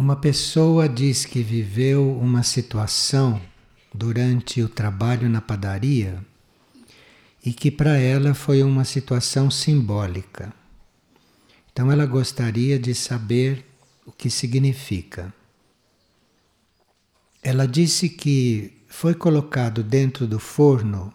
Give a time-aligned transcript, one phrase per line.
[0.00, 3.38] Uma pessoa diz que viveu uma situação
[3.92, 6.24] durante o trabalho na padaria
[7.44, 10.54] e que para ela foi uma situação simbólica.
[11.70, 13.62] Então ela gostaria de saber
[14.06, 15.34] o que significa.
[17.42, 21.12] Ela disse que foi colocado dentro do forno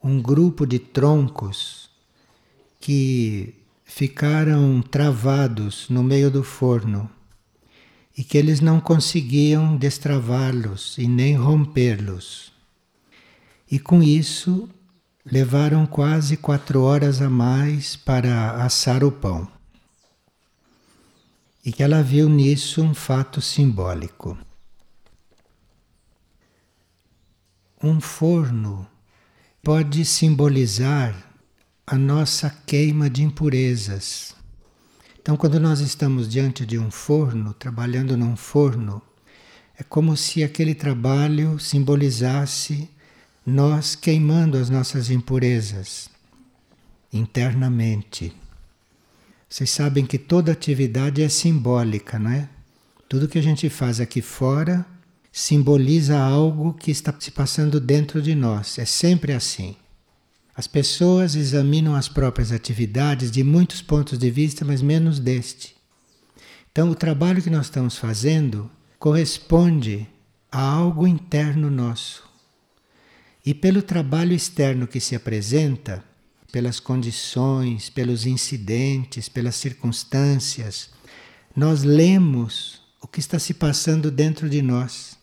[0.00, 1.90] um grupo de troncos
[2.78, 3.52] que
[3.84, 7.10] ficaram travados no meio do forno
[8.16, 12.52] e que eles não conseguiam destravá-los e nem rompê-los.
[13.70, 14.68] E com isso
[15.24, 19.46] levaram quase quatro horas a mais para assar o pão.
[21.64, 24.38] E que ela viu nisso um fato simbólico.
[27.82, 28.86] Um forno
[29.62, 31.14] pode simbolizar
[31.84, 34.35] a nossa queima de impurezas.
[35.26, 39.02] Então, quando nós estamos diante de um forno, trabalhando num forno,
[39.76, 42.88] é como se aquele trabalho simbolizasse
[43.44, 46.08] nós queimando as nossas impurezas
[47.12, 48.32] internamente.
[49.48, 52.48] Vocês sabem que toda atividade é simbólica, não é?
[53.08, 54.86] Tudo que a gente faz aqui fora
[55.32, 58.78] simboliza algo que está se passando dentro de nós.
[58.78, 59.74] É sempre assim.
[60.56, 65.76] As pessoas examinam as próprias atividades de muitos pontos de vista, mas menos deste.
[66.72, 70.08] Então, o trabalho que nós estamos fazendo corresponde
[70.50, 72.26] a algo interno nosso.
[73.44, 76.02] E pelo trabalho externo que se apresenta,
[76.50, 80.88] pelas condições, pelos incidentes, pelas circunstâncias,
[81.54, 85.18] nós lemos o que está se passando dentro de nós.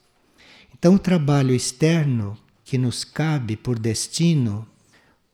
[0.71, 4.67] Então, o trabalho externo que nos cabe por destino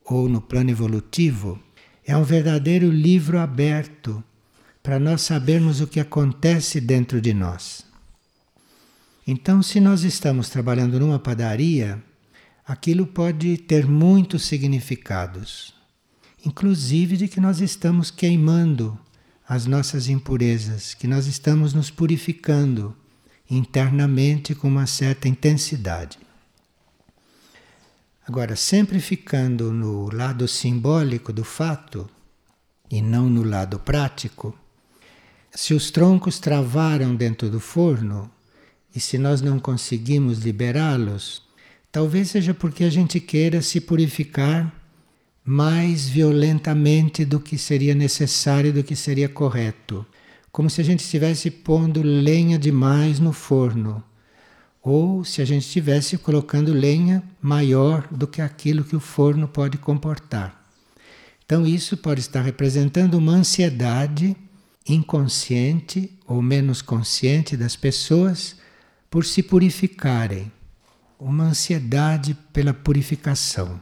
[0.09, 1.59] ou no plano evolutivo
[2.03, 4.23] é um verdadeiro livro aberto
[4.81, 7.85] para nós sabermos o que acontece dentro de nós.
[9.27, 12.03] Então, se nós estamos trabalhando numa padaria,
[12.65, 15.75] aquilo pode ter muitos significados,
[16.43, 18.97] inclusive de que nós estamos queimando
[19.47, 22.95] as nossas impurezas, que nós estamos nos purificando
[23.49, 26.17] internamente com uma certa intensidade.
[28.29, 32.07] Agora, sempre ficando no lado simbólico do fato
[32.87, 34.55] e não no lado prático,
[35.49, 38.29] se os troncos travaram dentro do forno
[38.95, 41.41] e se nós não conseguimos liberá-los,
[41.91, 44.71] talvez seja porque a gente queira se purificar
[45.43, 50.05] mais violentamente do que seria necessário, do que seria correto.
[50.51, 54.03] Como se a gente estivesse pondo lenha demais no forno,
[54.89, 59.77] ou se a gente estivesse colocando lenha maior do que aquilo que o forno pode
[59.77, 60.67] comportar.
[61.45, 64.35] Então, isso pode estar representando uma ansiedade
[64.87, 68.55] inconsciente ou menos consciente das pessoas
[69.09, 70.51] por se purificarem,
[71.19, 73.79] uma ansiedade pela purificação.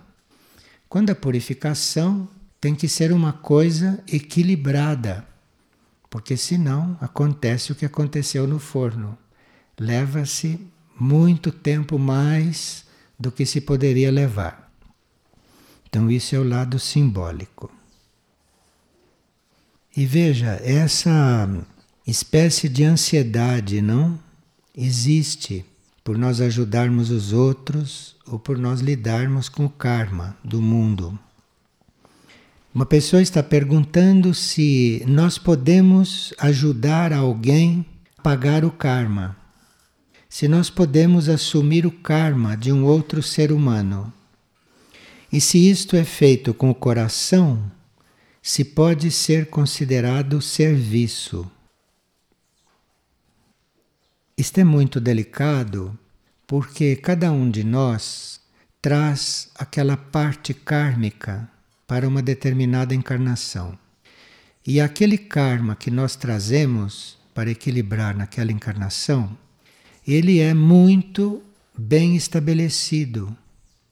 [0.89, 2.27] Quando a purificação
[2.59, 5.25] tem que ser uma coisa equilibrada
[6.09, 9.17] porque senão acontece o que aconteceu no forno.
[9.79, 10.59] Leva-se
[10.99, 12.85] muito tempo mais
[13.19, 14.71] do que se poderia levar.
[15.87, 17.71] Então, isso é o lado simbólico.
[19.95, 21.49] E veja, essa
[22.05, 24.19] espécie de ansiedade não
[24.75, 25.65] existe
[26.03, 31.17] por nós ajudarmos os outros ou por nós lidarmos com o karma do mundo.
[32.73, 37.85] Uma pessoa está perguntando se nós podemos ajudar alguém
[38.17, 39.36] a pagar o karma.
[40.29, 44.11] Se nós podemos assumir o karma de um outro ser humano.
[45.31, 47.71] E se isto é feito com o coração,
[48.41, 51.49] se pode ser considerado serviço.
[54.37, 55.97] Isto é muito delicado
[56.45, 58.39] porque cada um de nós
[58.81, 61.49] traz aquela parte kármica
[61.85, 63.77] para uma determinada encarnação.
[64.65, 69.37] E aquele karma que nós trazemos para equilibrar naquela encarnação,
[70.07, 71.43] ele é muito
[71.77, 73.35] bem estabelecido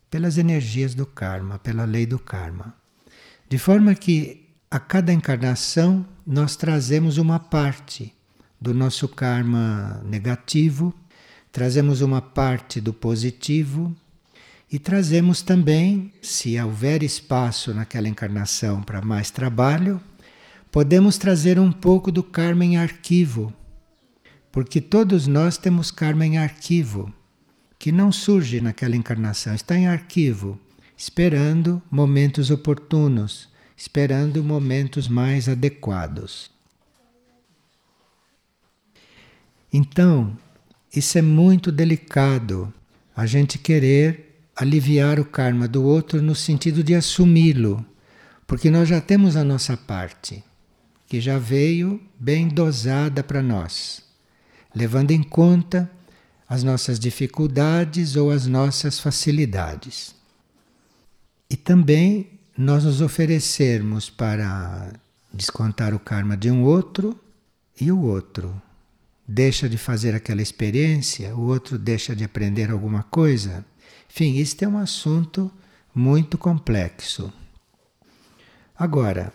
[0.10, 2.74] pelas energias do karma, pela lei do karma.
[3.50, 8.14] De forma que a cada encarnação nós trazemos uma parte
[8.60, 10.94] do nosso karma negativo,
[11.52, 13.94] trazemos uma parte do positivo
[14.72, 20.02] e trazemos também, se houver espaço naquela encarnação para mais trabalho,
[20.72, 23.54] podemos trazer um pouco do karma em arquivo,
[24.56, 27.14] porque todos nós temos karma em arquivo,
[27.78, 30.58] que não surge naquela encarnação, está em arquivo,
[30.96, 36.50] esperando momentos oportunos, esperando momentos mais adequados.
[39.74, 40.38] Então,
[40.96, 42.74] isso é muito delicado,
[43.14, 47.86] a gente querer aliviar o karma do outro no sentido de assumi-lo,
[48.48, 50.42] porque nós já temos a nossa parte,
[51.08, 54.05] que já veio bem dosada para nós,
[54.76, 55.90] levando em conta
[56.48, 60.14] as nossas dificuldades ou as nossas facilidades.
[61.50, 64.94] E também nós nos oferecermos para
[65.34, 67.20] descontar o karma de um outro
[67.80, 68.62] e o outro
[69.28, 73.66] deixa de fazer aquela experiência, o outro deixa de aprender alguma coisa.
[74.10, 75.52] Enfim, isto é um assunto
[75.94, 77.34] muito complexo.
[78.78, 79.34] Agora,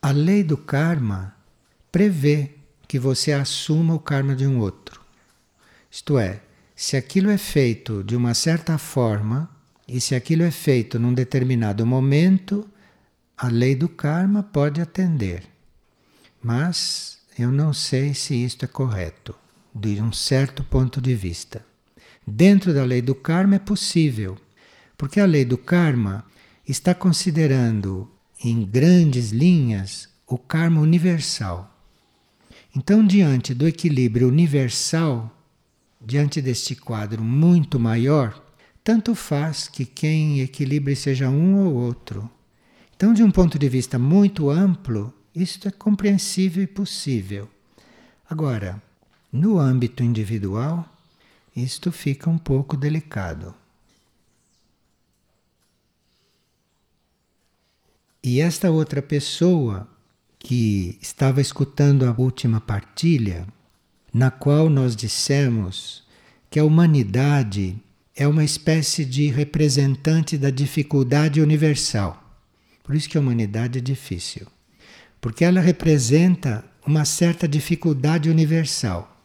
[0.00, 1.36] a lei do karma
[1.90, 2.52] prevê
[2.92, 5.00] que você assuma o karma de um outro.
[5.90, 6.42] Isto é,
[6.76, 9.48] se aquilo é feito de uma certa forma
[9.88, 12.68] e se aquilo é feito num determinado momento,
[13.34, 15.42] a lei do karma pode atender.
[16.42, 19.34] Mas eu não sei se isto é correto,
[19.74, 21.64] de um certo ponto de vista.
[22.26, 24.36] Dentro da lei do karma é possível,
[24.98, 26.26] porque a lei do karma
[26.68, 28.06] está considerando
[28.44, 31.71] em grandes linhas o karma universal.
[32.74, 35.30] Então, diante do equilíbrio universal,
[36.00, 38.42] diante deste quadro muito maior,
[38.82, 42.30] tanto faz que quem equilibre seja um ou outro.
[42.96, 47.48] Então, de um ponto de vista muito amplo, isto é compreensível e possível.
[48.28, 48.82] Agora,
[49.30, 50.88] no âmbito individual,
[51.54, 53.54] isto fica um pouco delicado.
[58.22, 59.91] E esta outra pessoa
[60.42, 63.46] que estava escutando a última partilha,
[64.12, 66.02] na qual nós dissemos
[66.50, 67.76] que a humanidade
[68.14, 72.20] é uma espécie de representante da dificuldade universal.
[72.82, 74.46] Por isso que a humanidade é difícil.
[75.20, 79.16] Porque ela representa uma certa dificuldade universal.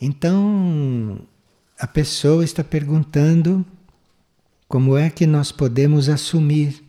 [0.00, 1.20] Então,
[1.78, 3.64] a pessoa está perguntando
[4.66, 6.82] como é que nós podemos assumir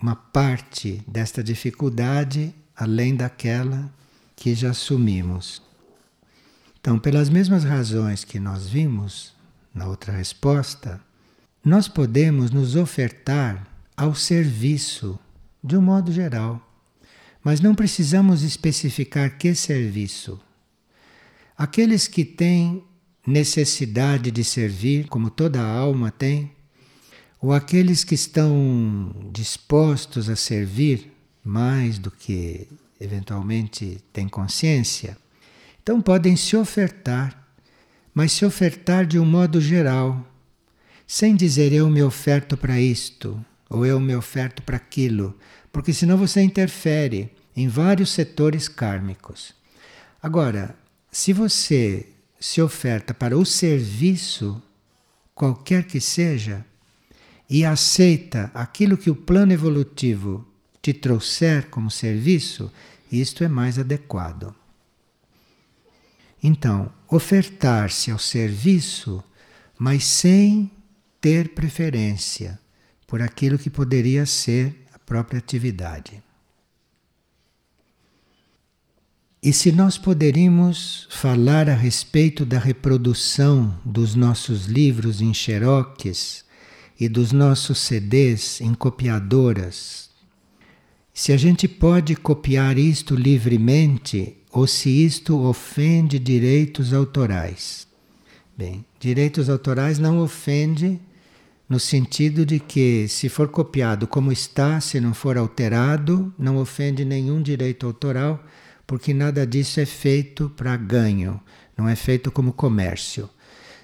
[0.00, 3.92] uma parte desta dificuldade além daquela
[4.36, 5.60] que já assumimos.
[6.80, 9.34] Então, pelas mesmas razões que nós vimos
[9.74, 11.00] na outra resposta,
[11.64, 13.66] nós podemos nos ofertar
[13.96, 15.18] ao serviço
[15.62, 16.64] de um modo geral,
[17.42, 20.40] mas não precisamos especificar que serviço.
[21.56, 22.84] Aqueles que têm
[23.26, 26.52] necessidade de servir, como toda alma tem,
[27.40, 31.17] ou aqueles que estão dispostos a servir
[31.48, 32.68] mais do que
[33.00, 35.16] eventualmente têm consciência,
[35.82, 37.48] então podem se ofertar,
[38.12, 40.26] mas se ofertar de um modo geral,
[41.06, 45.34] sem dizer eu me oferto para isto ou eu me oferto para aquilo,
[45.72, 49.54] porque senão você interfere em vários setores kármicos.
[50.22, 50.76] Agora,
[51.10, 54.62] se você se oferta para o serviço,
[55.34, 56.62] qualquer que seja,
[57.48, 60.46] e aceita aquilo que o plano evolutivo
[60.80, 62.72] te trouxer como serviço,
[63.10, 64.54] isto é mais adequado.
[66.42, 69.22] Então, ofertar-se ao serviço,
[69.78, 70.70] mas sem
[71.20, 72.58] ter preferência
[73.06, 76.22] por aquilo que poderia ser a própria atividade.
[79.42, 86.44] E se nós poderíamos falar a respeito da reprodução dos nossos livros em xeroques
[86.98, 90.07] e dos nossos CDs em copiadoras,
[91.18, 97.88] se a gente pode copiar isto livremente ou se isto ofende direitos autorais.
[98.56, 101.00] Bem, direitos autorais não ofende
[101.68, 107.04] no sentido de que, se for copiado como está, se não for alterado, não ofende
[107.04, 108.40] nenhum direito autoral,
[108.86, 111.40] porque nada disso é feito para ganho,
[111.76, 113.28] não é feito como comércio.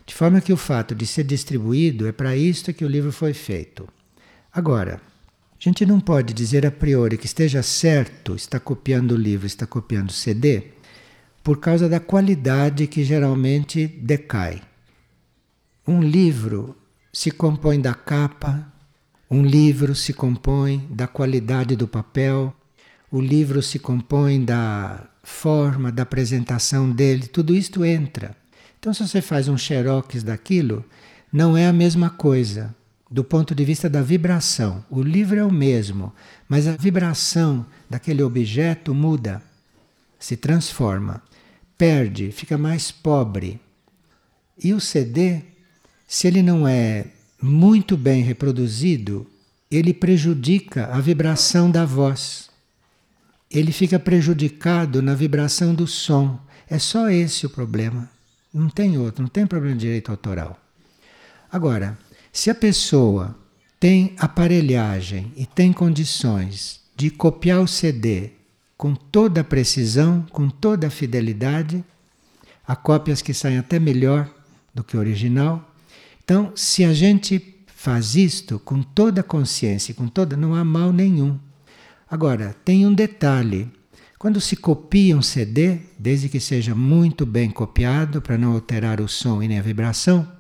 [0.07, 3.35] De forma que o fato de ser distribuído é para isto que o livro foi
[3.35, 3.89] feito.
[4.53, 5.03] Agora,
[5.65, 9.67] a gente não pode dizer a priori que esteja certo, está copiando o livro, está
[9.67, 10.73] copiando o CD,
[11.43, 14.61] por causa da qualidade que geralmente decai.
[15.89, 16.77] Um livro
[17.11, 18.71] se compõe da capa,
[19.31, 22.55] um livro se compõe da qualidade do papel,
[23.11, 28.37] o livro se compõe da forma, da apresentação dele, tudo isto entra.
[28.79, 30.85] Então, se você faz um xerox daquilo,
[31.33, 32.77] não é a mesma coisa
[33.15, 34.85] do ponto de vista da vibração.
[34.91, 36.13] O livro é o mesmo,
[36.49, 39.41] mas a vibração daquele objeto muda,
[40.19, 41.23] se transforma,
[41.79, 43.61] perde, fica mais pobre.
[44.61, 45.43] E o CD,
[46.09, 47.07] se ele não é
[47.41, 49.25] muito bem reproduzido,
[49.71, 52.51] ele prejudica a vibração da voz.
[53.49, 56.37] ele fica prejudicado na vibração do som.
[56.69, 58.11] É só esse o problema.
[58.53, 60.59] Não tem outro, não tem problema de direito autoral.
[61.53, 61.97] Agora,
[62.35, 63.39] se a pessoa
[63.79, 68.33] tem aparelhagem e tem condições de copiar o CD
[68.77, 71.85] com toda a precisão, com toda a fidelidade,
[72.67, 74.29] há cópias que saem até melhor
[74.75, 75.73] do que o original.
[76.25, 80.93] Então, se a gente faz isto com toda a consciência, com toda, não há mal
[80.93, 81.39] nenhum.
[82.11, 83.71] Agora, tem um detalhe.
[84.19, 89.07] Quando se copia um CD, desde que seja muito bem copiado para não alterar o
[89.07, 90.34] som e nem a vibração,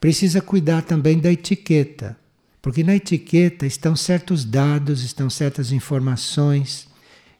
[0.00, 2.16] precisa cuidar também da etiqueta,
[2.60, 6.88] porque na etiqueta estão certos dados, estão certas informações.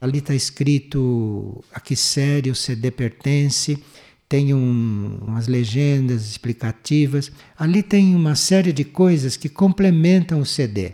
[0.00, 3.82] Ali está escrito a que série o CD pertence,
[4.28, 7.32] tem um, umas legendas explicativas.
[7.58, 10.92] Ali tem uma série de coisas que complementam o CD.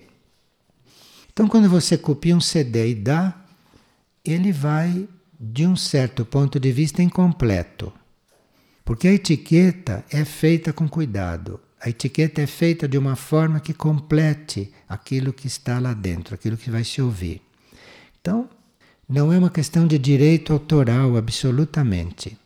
[1.32, 3.44] Então, quando você copia um CD e dá,
[4.24, 5.08] ele vai,
[5.40, 7.92] de um certo ponto de vista, incompleto.
[8.92, 11.58] Porque a etiqueta é feita com cuidado.
[11.80, 16.58] A etiqueta é feita de uma forma que complete aquilo que está lá dentro, aquilo
[16.58, 17.40] que vai se ouvir.
[18.20, 18.50] Então,
[19.08, 22.36] não é uma questão de direito autoral, absolutamente.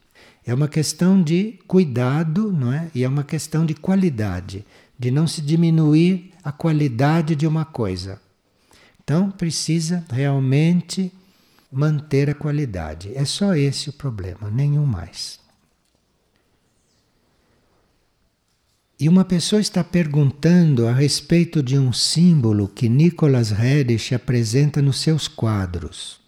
[0.44, 2.92] É uma questão de cuidado, não é?
[2.94, 4.64] E é uma questão de qualidade,
[4.96, 8.20] de não se diminuir a qualidade de uma coisa.
[9.02, 11.12] Então, precisa realmente
[11.72, 13.10] manter a qualidade.
[13.16, 15.44] É só esse o problema, nenhum mais.
[18.98, 25.00] E uma pessoa está perguntando a respeito de um símbolo que Nicholas Reddish apresenta nos
[25.00, 26.18] seus quadros,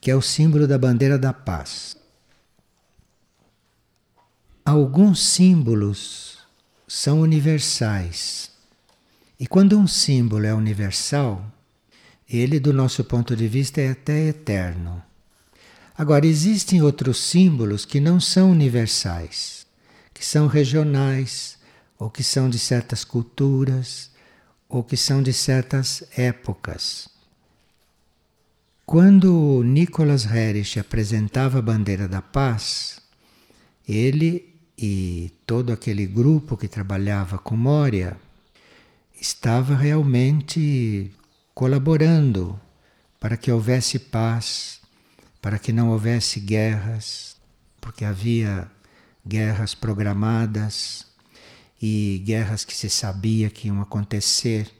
[0.00, 1.96] que é o símbolo da bandeira da paz.
[4.64, 6.38] Alguns símbolos
[6.86, 8.52] são universais.
[9.38, 11.44] E quando um símbolo é universal,
[12.28, 15.02] ele, do nosso ponto de vista, é até eterno.
[15.98, 19.66] Agora, existem outros símbolos que não são universais,
[20.14, 21.58] que são regionais,
[22.00, 24.10] ou que são de certas culturas,
[24.66, 27.10] ou que são de certas épocas.
[28.86, 33.00] Quando Nicholas Harris apresentava a bandeira da paz,
[33.86, 38.16] ele e todo aquele grupo que trabalhava com Moria
[39.20, 41.12] estava realmente
[41.54, 42.58] colaborando
[43.20, 44.80] para que houvesse paz,
[45.42, 47.36] para que não houvesse guerras,
[47.78, 48.70] porque havia
[49.26, 51.09] guerras programadas
[51.80, 54.70] e guerras que se sabia que iam acontecer.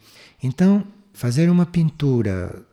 [0.42, 2.66] Então, fazer uma pintura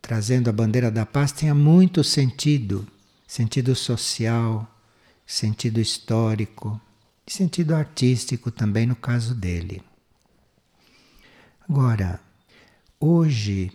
[0.00, 2.86] trazendo a bandeira da paz tinha muito sentido,
[3.26, 4.66] sentido social,
[5.26, 6.80] sentido histórico
[7.26, 9.82] e sentido artístico também no caso dele.
[11.68, 12.20] Agora,
[13.00, 13.70] Hoje,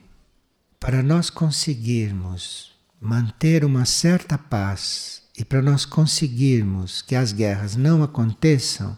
[0.81, 8.03] para nós conseguirmos manter uma certa paz e para nós conseguirmos que as guerras não
[8.03, 8.98] aconteçam,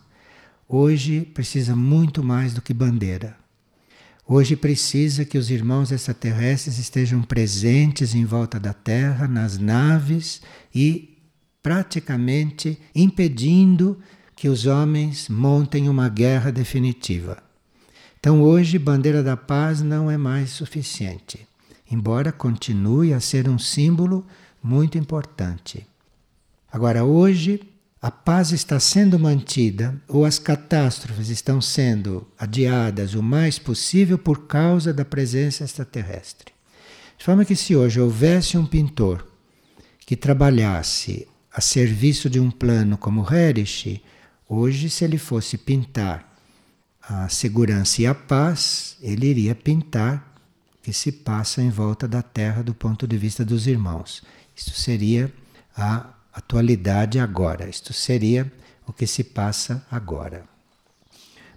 [0.67, 3.38] hoje precisa muito mais do que bandeira.
[4.27, 10.41] Hoje precisa que os irmãos extraterrestres estejam presentes em volta da Terra, nas naves
[10.74, 11.15] e
[11.62, 14.00] praticamente impedindo
[14.36, 17.41] que os homens montem uma guerra definitiva.
[18.19, 21.48] Então hoje, bandeira da paz não é mais suficiente,
[21.89, 24.25] embora continue a ser um símbolo
[24.62, 25.86] muito importante.
[26.72, 27.62] Agora, hoje,
[28.05, 34.45] a paz está sendo mantida ou as catástrofes estão sendo adiadas o mais possível por
[34.45, 36.53] causa da presença extraterrestre.
[37.17, 39.25] De forma que, se hoje houvesse um pintor
[40.05, 44.03] que trabalhasse a serviço de um plano como Herrich,
[44.47, 46.31] hoje, se ele fosse pintar
[47.01, 50.31] a segurança e a paz, ele iria pintar
[50.75, 54.21] o que se passa em volta da Terra do ponto de vista dos irmãos.
[54.55, 55.33] Isto seria
[55.75, 58.51] a atualidade agora, isto seria
[58.86, 60.44] o que se passa agora.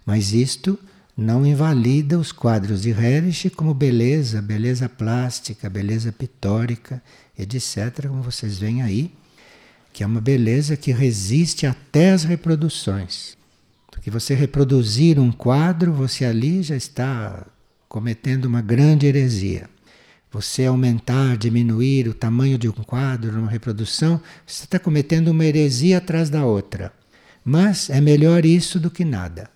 [0.05, 0.79] Mas isto
[1.15, 7.03] não invalida os quadros de Herrich como beleza, beleza plástica, beleza pitórica,
[7.37, 9.13] etc., como vocês veem aí,
[9.91, 13.37] que é uma beleza que resiste até as reproduções.
[13.91, 17.45] Porque você reproduzir um quadro, você ali já está
[17.89, 19.69] cometendo uma grande heresia.
[20.31, 25.97] Você aumentar, diminuir o tamanho de um quadro numa reprodução, você está cometendo uma heresia
[25.97, 26.93] atrás da outra.
[27.43, 29.49] Mas é melhor isso do que nada.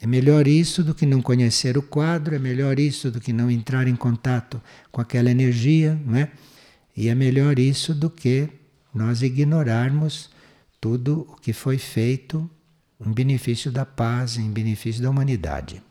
[0.00, 3.50] É melhor isso do que não conhecer o quadro, é melhor isso do que não
[3.50, 4.60] entrar em contato
[4.90, 6.30] com aquela energia, não é?
[6.96, 8.48] E é melhor isso do que
[8.94, 10.30] nós ignorarmos
[10.80, 12.48] tudo o que foi feito
[13.04, 15.82] em benefício da paz, em benefício da humanidade.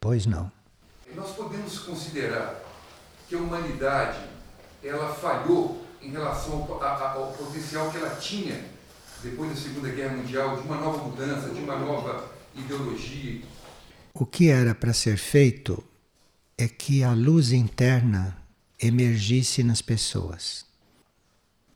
[0.00, 0.57] Pois não.
[1.18, 2.62] Nós podemos considerar
[3.28, 4.20] que a humanidade
[4.84, 8.64] ela falhou em relação ao, ao potencial que ela tinha
[9.20, 13.42] depois da Segunda Guerra Mundial de uma nova mudança, de uma nova ideologia.
[14.14, 15.82] O que era para ser feito
[16.56, 18.38] é que a luz interna
[18.80, 20.64] emergisse nas pessoas.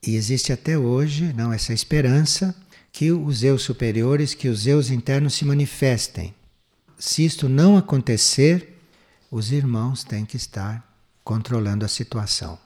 [0.06, 2.54] E existe até hoje, não essa esperança
[2.92, 6.32] que os eu superiores, que os eus internos se manifestem.
[6.96, 8.71] Se isto não acontecer,
[9.32, 10.86] os irmãos têm que estar
[11.24, 12.58] controlando a situação.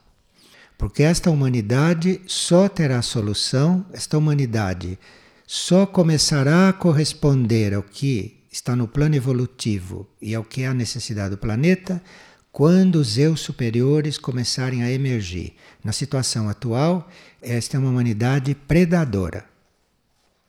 [0.77, 4.99] Porque esta humanidade só terá solução, esta humanidade
[5.47, 10.75] só começará a corresponder ao que está no plano evolutivo e ao que é a
[10.75, 12.03] necessidade do planeta
[12.51, 15.55] quando os eu superiores começarem a emergir.
[15.85, 17.09] Na situação atual,
[17.41, 19.45] esta é uma humanidade predadora.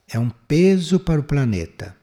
[0.07, 1.96] É um peso para o planeta.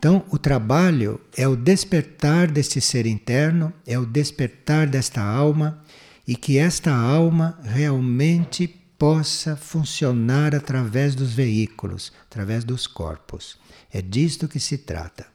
[0.00, 5.84] Então, o trabalho é o despertar deste ser interno, é o despertar desta alma
[6.26, 8.66] e que esta alma realmente
[8.98, 13.58] possa funcionar através dos veículos, através dos corpos.
[13.92, 15.26] É disto que se trata.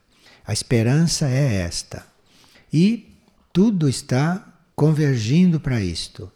[0.44, 2.04] A esperança é esta.
[2.72, 3.16] E
[3.52, 6.28] tudo está convergindo para isto.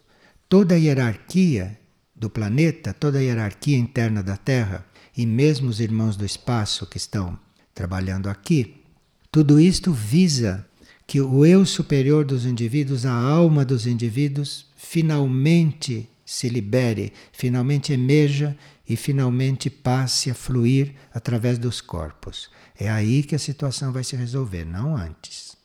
[0.47, 1.77] Toda a hierarquia
[2.15, 4.85] do planeta, toda a hierarquia interna da Terra,
[5.17, 7.37] e mesmo os irmãos do espaço que estão
[7.81, 8.75] trabalhando aqui,
[9.31, 10.67] tudo isto visa
[11.07, 18.55] que o eu superior dos indivíduos, a alma dos indivíduos, finalmente se libere, finalmente emerja
[18.87, 22.51] e finalmente passe a fluir através dos corpos.
[22.79, 25.57] É aí que a situação vai se resolver, não antes.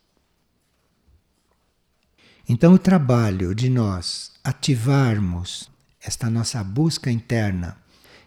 [2.48, 5.68] Então, o trabalho de nós ativarmos
[6.00, 7.76] esta nossa busca interna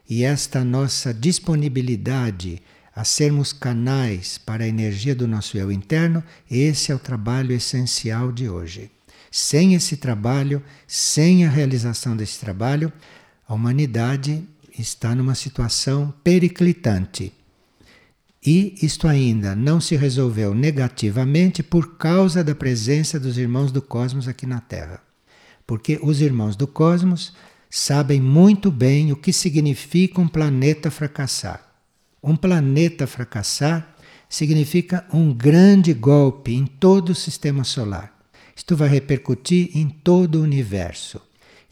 [0.07, 2.61] e esta nossa disponibilidade
[2.99, 8.29] a sermos canais para a energia do nosso eu interno, esse é o trabalho essencial
[8.29, 8.91] de hoje.
[9.31, 12.91] Sem esse trabalho, sem a realização desse trabalho,
[13.47, 14.43] a humanidade
[14.77, 17.31] está numa situação periclitante.
[18.45, 24.27] E isto ainda não se resolveu negativamente por causa da presença dos irmãos do cosmos
[24.27, 25.01] aqui na Terra.
[25.65, 27.33] Porque os irmãos do cosmos
[27.69, 31.68] sabem muito bem o que significa um planeta fracassar.
[32.21, 33.95] Um planeta fracassar
[34.27, 38.13] significa um grande golpe em todo o sistema solar.
[38.55, 41.21] Isto vai repercutir em todo o universo.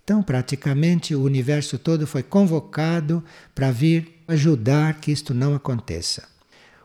[0.04, 3.22] Então, praticamente, o universo todo foi convocado
[3.54, 6.28] para vir ajudar que isto não aconteça.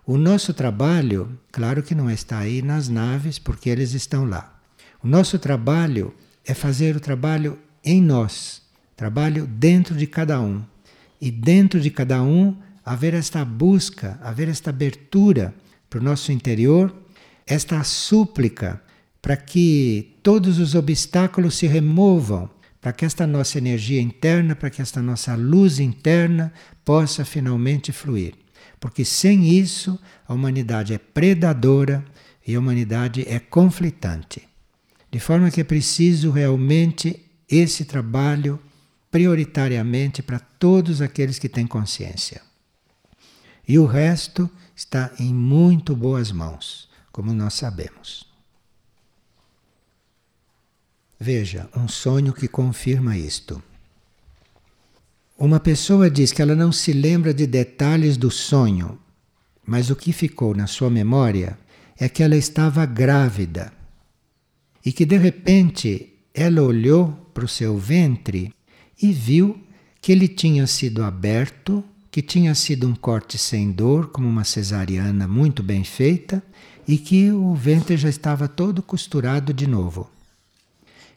[0.04, 4.60] O nosso trabalho, claro que não está aí nas naves, porque eles estão lá.
[5.00, 6.12] O nosso trabalho
[6.44, 8.62] é fazer o trabalho em nós,
[8.96, 10.62] trabalho dentro de cada um.
[11.20, 15.54] E dentro de cada um haver esta busca, haver esta abertura
[15.88, 16.94] para o nosso interior,
[17.46, 18.82] esta súplica
[19.20, 24.82] para que todos os obstáculos se removam, para que esta nossa energia interna, para que
[24.82, 26.52] esta nossa luz interna
[26.84, 28.34] possa finalmente fluir.
[28.80, 32.04] Porque sem isso, a humanidade é predadora
[32.44, 34.42] e a humanidade é conflitante.
[35.08, 38.58] De forma que é preciso realmente esse trabalho
[39.08, 42.40] prioritariamente para todos aqueles que têm consciência.
[43.72, 48.26] E o resto está em muito boas mãos, como nós sabemos.
[51.18, 53.62] Veja, um sonho que confirma isto.
[55.38, 58.98] Uma pessoa diz que ela não se lembra de detalhes do sonho,
[59.64, 61.58] mas o que ficou na sua memória
[61.96, 63.72] é que ela estava grávida
[64.84, 68.52] e que de repente ela olhou para o seu ventre
[69.00, 69.58] e viu
[69.98, 71.82] que ele tinha sido aberto,
[72.12, 76.42] que tinha sido um corte sem dor, como uma cesariana muito bem feita,
[76.86, 80.10] e que o ventre já estava todo costurado de novo.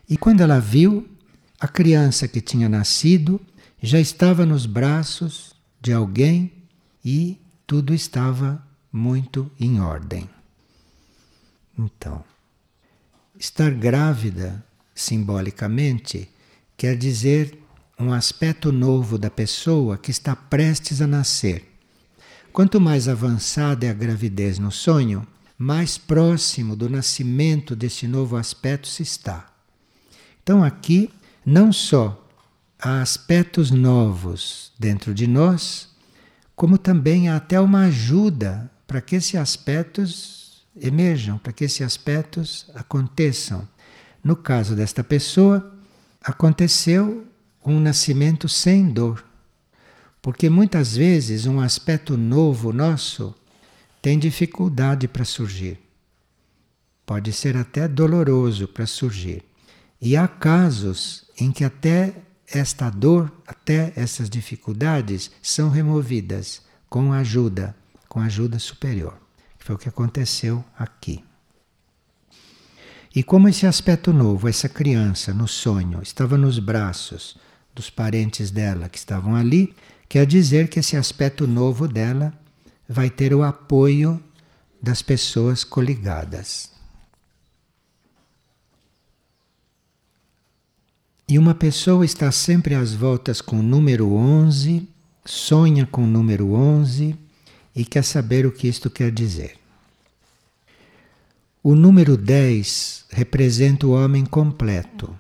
[0.10, 1.06] E quando ela viu,
[1.60, 3.42] a criança que tinha nascido
[3.82, 6.54] já estava nos braços de alguém
[7.04, 10.30] e tudo estava muito em ordem.
[11.78, 12.24] Então,
[13.38, 16.30] estar grávida, simbolicamente,
[16.78, 17.65] quer dizer
[18.00, 21.72] um aspecto novo da pessoa que está prestes a nascer.
[22.52, 25.26] Quanto mais avançada é a gravidez no sonho,
[25.58, 29.50] mais próximo do nascimento desse novo aspecto se está.
[30.44, 31.10] Então, aqui,
[31.46, 32.22] não só
[32.80, 35.90] há aspectos novos dentro de nós,
[36.56, 42.70] como também há até uma ajuda para que esses aspectos emerjam, para que esses aspectos
[42.76, 43.68] aconteçam.
[44.24, 45.74] No caso desta pessoa,
[46.22, 47.26] aconteceu
[47.66, 49.26] um nascimento sem dor.
[50.22, 53.34] Porque muitas vezes um aspecto novo nosso
[54.02, 55.80] tem dificuldade para surgir.
[57.06, 59.44] Pode ser até doloroso para surgir.
[60.02, 62.16] E há casos em que até
[62.48, 67.76] esta dor, até essas dificuldades são removidas com ajuda,
[68.08, 69.18] com ajuda superior.
[69.60, 71.24] Foi o que aconteceu aqui.
[73.16, 77.38] E como esse aspecto novo, essa criança no sonho, estava nos braços
[77.76, 79.76] dos parentes dela que estavam ali,
[80.08, 82.34] quer dizer que esse aspecto novo dela
[82.88, 84.22] vai ter o apoio
[84.82, 86.72] das pessoas coligadas.
[91.28, 94.88] E uma pessoa está sempre às voltas com o número 11,
[95.26, 97.18] sonha com o número 11
[97.76, 99.58] e quer saber o que isto quer dizer.
[101.64, 105.18] O número 10 representa o homem completo.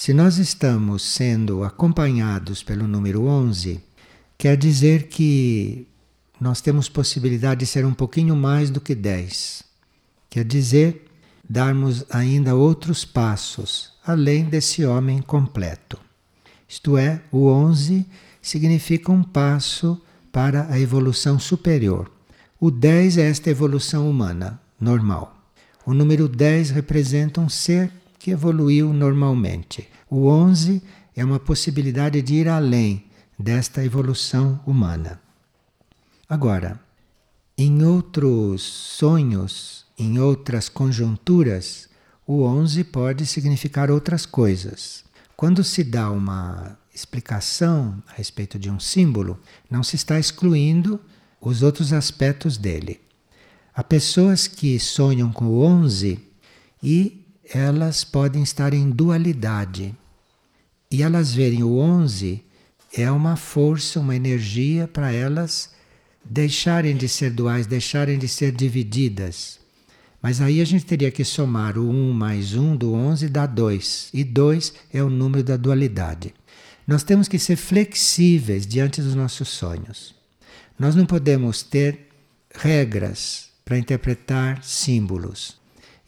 [0.00, 3.82] Se nós estamos sendo acompanhados pelo número 11,
[4.38, 5.86] quer dizer que
[6.40, 9.62] nós temos possibilidade de ser um pouquinho mais do que 10.
[10.30, 11.04] Quer dizer,
[11.46, 15.98] darmos ainda outros passos além desse homem completo.
[16.66, 18.06] Isto é, o 11
[18.40, 20.00] significa um passo
[20.32, 22.10] para a evolução superior.
[22.58, 25.36] O 10 é esta evolução humana, normal.
[25.84, 29.88] O número 10 representa um ser que evoluiu normalmente.
[30.08, 30.82] O 11
[31.16, 33.06] é uma possibilidade de ir além
[33.38, 35.18] desta evolução humana.
[36.28, 36.78] Agora,
[37.56, 41.88] em outros sonhos, em outras conjunturas,
[42.26, 45.02] o 11 pode significar outras coisas.
[45.34, 51.00] Quando se dá uma explicação a respeito de um símbolo, não se está excluindo
[51.40, 53.00] os outros aspectos dele.
[53.74, 56.22] Há pessoas que sonham com o 11
[56.82, 57.19] e
[57.52, 59.94] elas podem estar em dualidade.
[60.90, 62.42] E elas verem o 11
[62.92, 65.70] é uma força, uma energia para elas
[66.24, 69.58] deixarem de ser duais, deixarem de ser divididas.
[70.22, 74.10] Mas aí a gente teria que somar o 1 mais 1 do 11 dá 2.
[74.12, 76.34] E 2 é o número da dualidade.
[76.86, 80.14] Nós temos que ser flexíveis diante dos nossos sonhos.
[80.78, 82.08] Nós não podemos ter
[82.54, 85.59] regras para interpretar símbolos.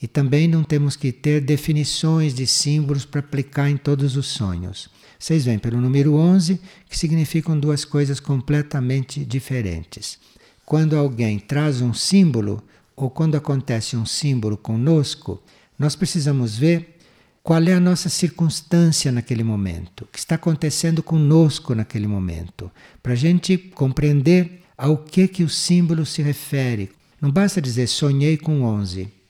[0.03, 4.91] E também não temos que ter definições de símbolos para aplicar em todos os sonhos.
[5.17, 6.61] Vocês veem pelo número 11
[6.91, 10.19] que significam duas coisas completamente diferentes.
[10.67, 12.61] Quando alguém traz um símbolo,
[12.97, 15.41] ou quando acontece um símbolo conosco,
[15.79, 16.99] nós precisamos ver
[17.41, 23.13] qual é a nossa circunstância naquele momento, o que está acontecendo conosco naquele momento, para
[23.13, 26.91] a gente compreender ao que que o símbolo se refere.
[27.21, 29.22] Não basta dizer sonhei com 11.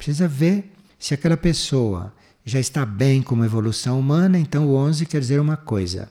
[0.00, 2.10] Precisa ver se aquela pessoa
[2.42, 6.10] já está bem como evolução humana, então o 11 quer dizer uma coisa.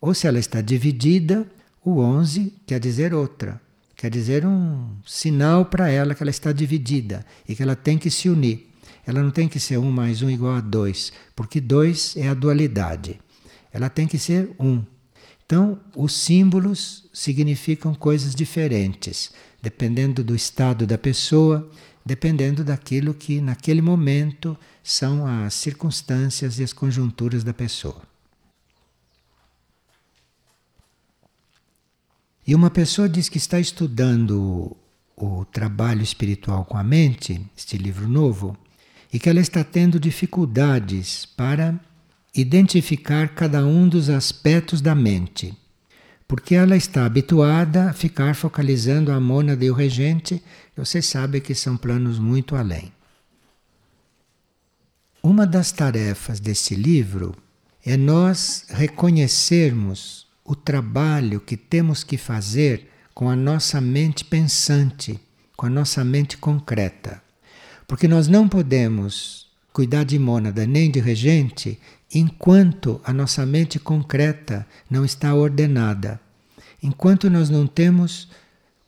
[0.00, 1.46] Ou se ela está dividida,
[1.84, 3.60] o 11 quer dizer outra.
[3.94, 8.10] Quer dizer um sinal para ela que ela está dividida e que ela tem que
[8.10, 8.70] se unir.
[9.06, 12.34] Ela não tem que ser um mais um igual a dois, porque dois é a
[12.34, 13.20] dualidade.
[13.70, 14.82] Ela tem que ser um.
[15.44, 19.30] Então, os símbolos significam coisas diferentes,
[19.62, 21.70] dependendo do estado da pessoa,
[22.06, 28.00] dependendo daquilo que naquele momento são as circunstâncias e as conjunturas da pessoa.
[32.46, 34.76] E uma pessoa diz que está estudando
[35.16, 38.56] o, trabalho espiritual com a mente, este livro novo,
[39.12, 41.74] e que ela está tendo dificuldades para
[42.32, 45.52] identificar cada um dos aspectos da mente.
[46.28, 50.42] Porque ela está habituada a ficar focalizando a mônada e o regente,
[50.76, 52.92] você sabe que são planos muito além.
[55.22, 57.34] Uma das tarefas desse livro
[57.84, 65.20] é nós reconhecermos o trabalho que temos que fazer com a nossa mente pensante,
[65.56, 67.22] com a nossa mente concreta.
[67.86, 69.45] Porque nós não podemos
[69.76, 71.78] cuidar de mônada nem de regente
[72.10, 76.18] enquanto a nossa mente concreta não está ordenada,
[76.82, 78.26] enquanto nós não temos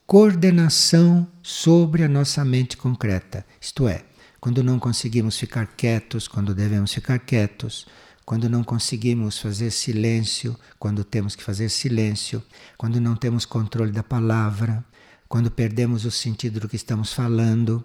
[0.07, 3.45] coordenação sobre a nossa mente concreta.
[3.61, 4.03] Isto é,
[4.41, 7.87] quando não conseguimos ficar quietos quando devemos ficar quietos,
[8.25, 12.43] quando não conseguimos fazer silêncio, quando temos que fazer silêncio,
[12.79, 14.83] quando não temos controle da palavra,
[15.29, 17.85] quando perdemos o sentido do que estamos falando,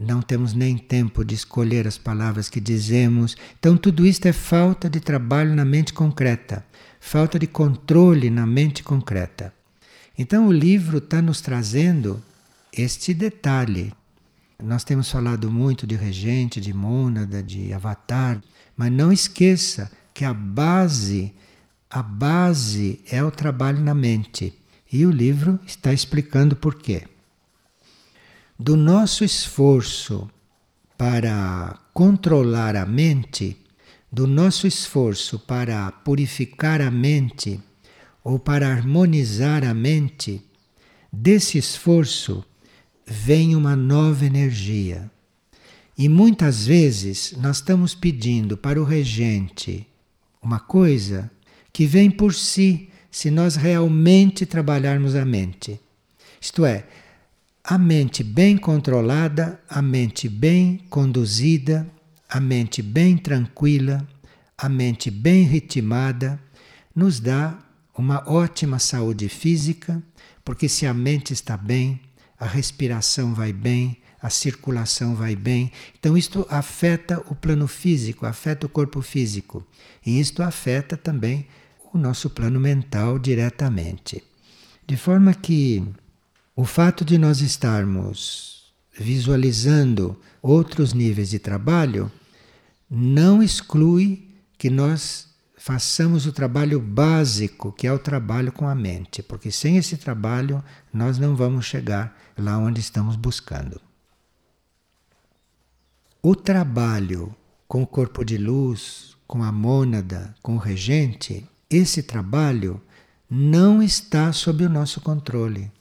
[0.00, 3.36] não temos nem tempo de escolher as palavras que dizemos.
[3.58, 6.64] Então, tudo isto é falta de trabalho na mente concreta,
[6.98, 9.52] falta de controle na mente concreta.
[10.16, 12.22] Então, o livro está nos trazendo
[12.72, 13.92] este detalhe.
[14.62, 18.40] Nós temos falado muito de regente, de mônada, de avatar.
[18.74, 21.34] Mas não esqueça que a base,
[21.90, 24.58] a base é o trabalho na mente.
[24.90, 27.02] E o livro está explicando por quê.
[28.62, 30.28] Do nosso esforço
[30.98, 33.56] para controlar a mente,
[34.12, 37.58] do nosso esforço para purificar a mente
[38.22, 40.42] ou para harmonizar a mente,
[41.10, 42.44] desse esforço
[43.06, 45.10] vem uma nova energia.
[45.96, 49.86] E muitas vezes nós estamos pedindo para o regente
[50.42, 51.30] uma coisa
[51.72, 55.80] que vem por si se nós realmente trabalharmos a mente.
[56.38, 56.84] Isto é,
[57.70, 61.86] a mente bem controlada, a mente bem conduzida,
[62.28, 64.04] a mente bem tranquila,
[64.58, 66.42] a mente bem ritmada,
[66.92, 67.56] nos dá
[67.96, 70.02] uma ótima saúde física,
[70.44, 72.00] porque se a mente está bem,
[72.40, 75.70] a respiração vai bem, a circulação vai bem.
[75.96, 79.64] Então, isto afeta o plano físico, afeta o corpo físico.
[80.04, 81.46] E isto afeta também
[81.94, 84.24] o nosso plano mental diretamente.
[84.88, 85.84] De forma que
[86.60, 92.12] o fato de nós estarmos visualizando outros níveis de trabalho
[92.90, 99.22] não exclui que nós façamos o trabalho básico, que é o trabalho com a mente,
[99.22, 103.80] porque sem esse trabalho nós não vamos chegar lá onde estamos buscando.
[106.22, 107.34] O trabalho
[107.66, 112.78] com o corpo de luz, com a mônada, com o regente, esse trabalho
[113.30, 115.72] não está sob o nosso controle.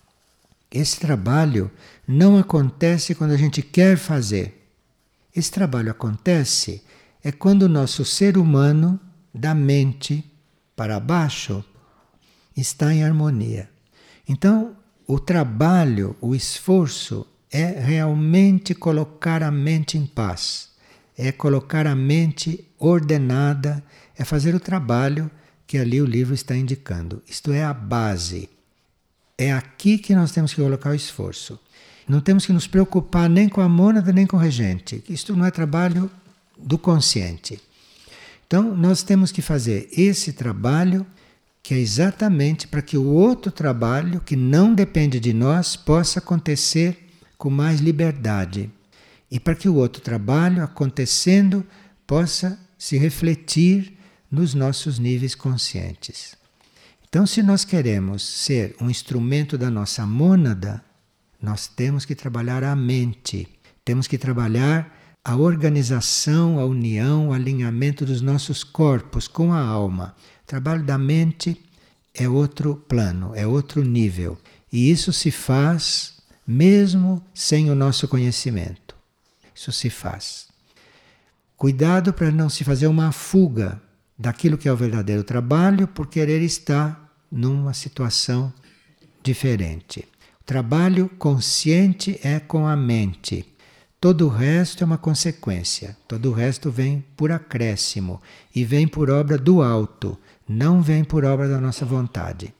[0.71, 1.71] Esse trabalho
[2.07, 4.71] não acontece quando a gente quer fazer.
[5.35, 6.83] Esse trabalho acontece
[7.23, 8.99] é quando o nosso ser humano,
[9.33, 10.23] da mente
[10.75, 11.63] para baixo,
[12.55, 13.69] está em harmonia.
[14.27, 14.75] Então,
[15.07, 20.69] o trabalho, o esforço é realmente colocar a mente em paz,
[21.17, 23.83] é colocar a mente ordenada,
[24.15, 25.29] é fazer o trabalho
[25.65, 27.21] que ali o livro está indicando.
[27.27, 28.49] Isto é a base.
[29.41, 31.57] É aqui que nós temos que colocar o esforço.
[32.05, 35.01] Não temos que nos preocupar nem com a mônada nem com o regente.
[35.07, 36.11] Isto não é trabalho
[36.57, 37.57] do consciente.
[38.45, 41.07] Então, nós temos que fazer esse trabalho
[41.63, 47.07] que é exatamente para que o outro trabalho, que não depende de nós, possa acontecer
[47.37, 48.69] com mais liberdade.
[49.31, 51.65] E para que o outro trabalho, acontecendo,
[52.05, 53.97] possa se refletir
[54.29, 56.37] nos nossos níveis conscientes.
[57.09, 60.83] Então, se nós queremos ser um instrumento da nossa mônada,
[61.41, 63.47] nós temos que trabalhar a mente,
[63.83, 64.95] temos que trabalhar
[65.25, 70.15] a organização, a união, o alinhamento dos nossos corpos com a alma.
[70.43, 71.59] O trabalho da mente
[72.13, 74.37] é outro plano, é outro nível.
[74.71, 78.95] E isso se faz mesmo sem o nosso conhecimento.
[79.55, 80.47] Isso se faz.
[81.57, 83.81] Cuidado para não se fazer uma fuga
[84.19, 88.51] daquilo que é o verdadeiro trabalho por querer estar numa situação
[89.23, 90.05] diferente.
[90.41, 93.45] O trabalho consciente é com a mente.
[94.01, 95.95] Todo o resto é uma consequência.
[96.05, 98.21] Todo o resto vem por acréscimo
[98.53, 102.53] e vem por obra do alto, não vem por obra da nossa vontade.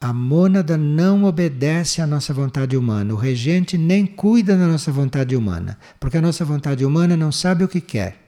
[0.00, 3.14] A mônada não obedece à nossa vontade humana.
[3.14, 7.62] O regente nem cuida da nossa vontade humana, porque a nossa vontade humana não sabe
[7.62, 8.21] o que quer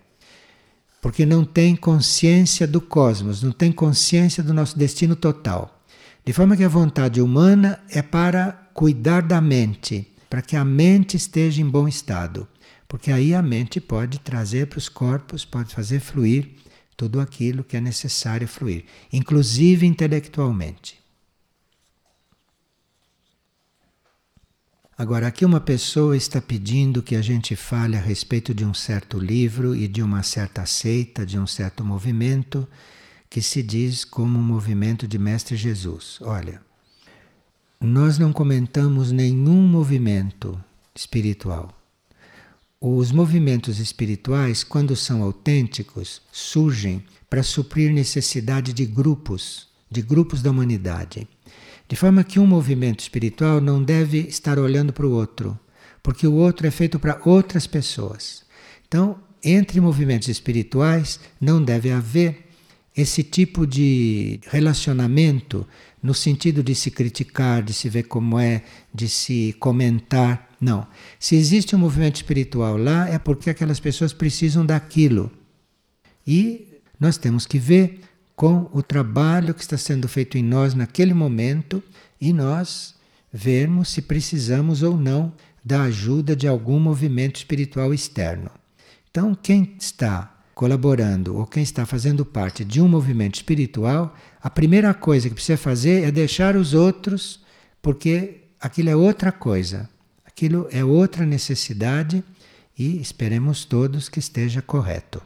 [1.05, 5.85] porque não tem consciência do cosmos, não tem consciência do nosso destino total.
[6.25, 11.14] De forma que a vontade humana é para cuidar da mente, para que a mente
[11.14, 12.49] esteja em bom estado.
[12.88, 16.53] Porque aí a mente pode trazer para os corpos, pode fazer fluir
[16.97, 21.04] tudo aquilo que é necessário fluir, inclusive intelectualmente.
[24.96, 29.18] Agora, aqui uma pessoa está pedindo que a gente fale a respeito de um certo
[29.18, 32.66] livro e de uma certa seita, de um certo movimento
[33.28, 36.18] que se diz como um movimento de Mestre Jesus.
[36.20, 36.62] Olha,
[37.80, 40.57] nós não comentamos nenhum movimento
[40.94, 41.76] espiritual.
[42.80, 50.52] Os movimentos espirituais, quando são autênticos, surgem para suprir necessidade de grupos, de grupos da
[50.52, 51.26] humanidade.
[51.94, 55.57] De forma que um movimento espiritual não deve estar olhando para o outro,
[56.02, 58.44] porque o outro é feito para outras pessoas.
[58.88, 62.48] Então, entre movimentos espirituais não deve haver
[62.96, 65.64] esse tipo de relacionamento
[66.02, 70.50] no sentido de se criticar, de se ver como é, de se comentar.
[70.61, 70.88] Não.
[71.20, 75.30] Se existe um movimento espiritual lá, é porque aquelas pessoas precisam daquilo.
[76.26, 78.00] E nós temos que ver
[78.37, 81.83] com o trabalho que está sendo feito em nós naquele momento
[82.20, 82.94] e nós
[83.33, 85.33] vermos se precisamos ou não
[85.64, 88.51] da ajuda de algum movimento espiritual externo.
[89.11, 94.92] Então, quem está colaborando ou quem está fazendo parte de um movimento espiritual, a primeira
[94.94, 97.40] coisa que precisa fazer é deixar os outros,
[97.83, 99.88] porque aquilo é outra coisa,
[100.25, 102.23] aquilo é outra necessidade
[102.79, 105.23] e esperemos todos que esteja correto.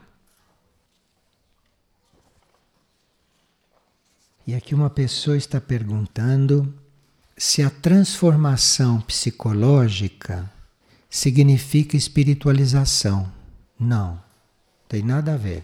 [4.48, 6.72] E aqui uma pessoa está perguntando
[7.36, 10.50] se a transformação psicológica
[11.10, 13.30] significa espiritualização.
[13.78, 14.18] Não,
[14.88, 15.62] tem nada a ver.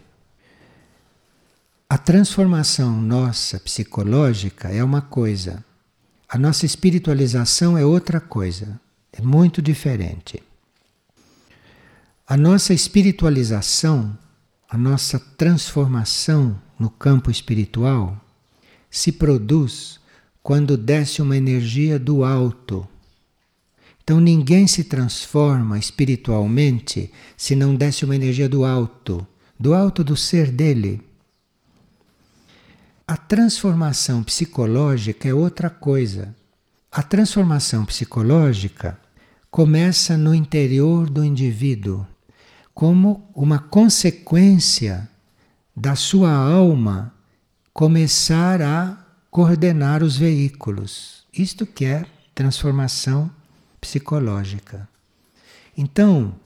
[1.88, 5.64] A transformação nossa psicológica é uma coisa,
[6.28, 8.78] a nossa espiritualização é outra coisa,
[9.14, 10.42] é muito diferente.
[12.26, 14.14] A nossa espiritualização,
[14.68, 18.20] a nossa transformação no campo espiritual
[18.94, 19.98] se produz
[20.40, 22.86] quando desce uma energia do alto.
[24.00, 29.26] Então ninguém se transforma espiritualmente se não desce uma energia do alto,
[29.58, 31.02] do alto do ser dele.
[33.04, 36.32] A transformação psicológica é outra coisa.
[36.92, 38.96] A transformação psicológica
[39.50, 42.06] começa no interior do indivíduo
[42.72, 45.08] como uma consequência
[45.76, 47.13] da sua alma
[47.74, 48.96] começar a
[49.32, 51.26] coordenar os veículos.
[51.36, 53.28] Isto que é transformação
[53.80, 54.88] psicológica.
[55.76, 56.36] Então,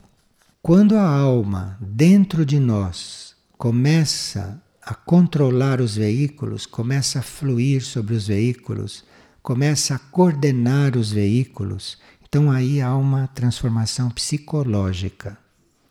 [0.62, 8.14] quando a alma dentro de nós começa a controlar os veículos, começa a fluir sobre
[8.14, 9.04] os veículos,
[9.42, 15.36] começa a coordenar os veículos, então aí há uma transformação psicológica.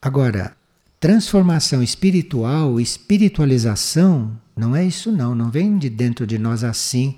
[0.02, 0.57] Agora,
[1.00, 7.16] transformação espiritual, espiritualização, não é isso não, não vem de dentro de nós assim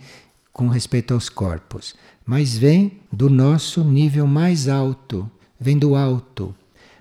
[0.52, 6.54] com respeito aos corpos, mas vem do nosso nível mais alto, vem do alto.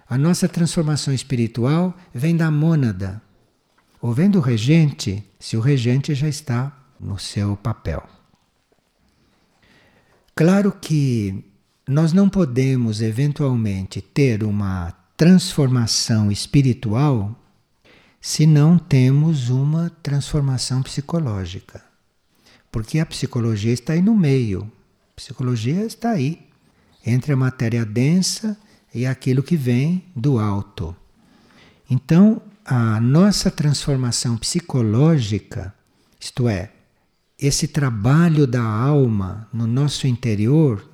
[0.09, 3.21] A nossa transformação espiritual vem da mônada,
[4.01, 8.09] ou vem do regente, se o regente já está no seu papel.
[10.35, 11.45] Claro que
[11.87, 17.37] nós não podemos eventualmente ter uma transformação espiritual
[18.21, 21.83] se não temos uma transformação psicológica.
[22.71, 24.71] Porque a psicologia está aí no meio.
[25.11, 26.47] A psicologia está aí,
[27.05, 28.57] entre a matéria densa
[28.95, 30.95] e aquilo que vem do alto.
[31.91, 35.75] Então, a nossa transformação psicológica,
[36.21, 36.71] isto é,
[37.37, 40.89] esse trabalho da alma no nosso interior,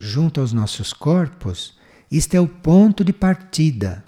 [0.00, 1.76] junto aos nossos corpos,
[2.10, 4.04] isto é o ponto de partida.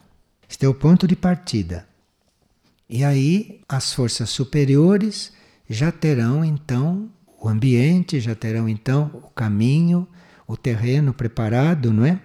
[0.49, 1.87] Este é o ponto de partida.
[2.89, 5.33] E aí as forças superiores
[5.69, 10.09] já terão então o ambiente, já terão então o caminho,
[10.47, 12.21] o terreno preparado, não é?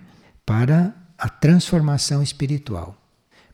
[0.46, 2.98] Para a transformação espiritual.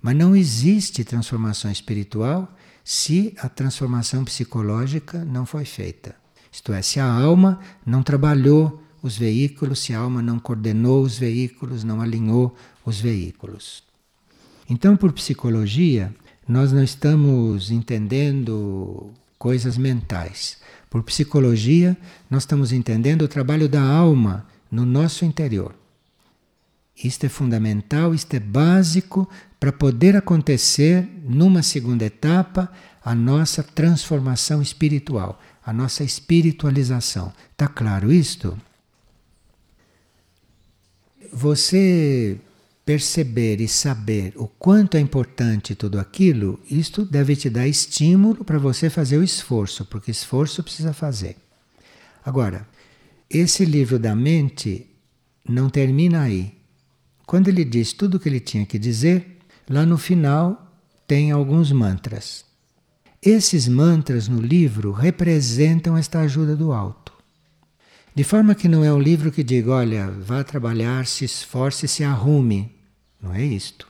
[0.02, 6.16] Mas não existe transformação espiritual se a transformação psicológica não foi feita.
[6.52, 11.18] Isto é, se a alma não trabalhou os veículos, se a alma não coordenou os
[11.18, 13.84] veículos, não alinhou os veículos.
[14.70, 16.14] Então, por psicologia,
[16.48, 20.58] nós não estamos entendendo coisas mentais.
[20.90, 21.98] Por psicologia,
[22.30, 25.74] nós estamos entendendo o trabalho da alma no nosso interior.
[27.04, 32.72] Isto é fundamental, isto é básico para poder acontecer numa segunda etapa
[33.04, 37.32] a nossa transformação espiritual, a nossa espiritualização.
[37.52, 38.58] Está claro isto?
[41.32, 42.40] Você
[42.86, 48.58] perceber e saber o quanto é importante tudo aquilo, isto deve te dar estímulo para
[48.58, 51.36] você fazer o esforço, porque esforço precisa fazer.
[52.26, 52.68] Agora,
[53.30, 54.88] esse livro da mente
[55.48, 56.58] não termina aí.
[57.28, 59.38] Quando ele diz tudo o que ele tinha que dizer,
[59.70, 60.76] lá no final
[61.08, 62.44] tem alguns mantras.
[63.22, 66.99] Esses mantras no livro representam esta ajuda do alto.
[68.20, 72.04] De forma que não é um livro que diga, olha, vá trabalhar, se esforce, se
[72.04, 72.70] arrume.
[73.22, 73.88] Não é isto.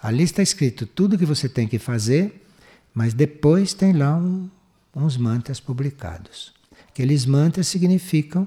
[0.00, 2.46] Ali está escrito tudo o que você tem que fazer,
[2.94, 4.48] mas depois tem lá um,
[4.94, 6.54] uns mantras publicados.
[6.90, 8.46] Aqueles mantras significam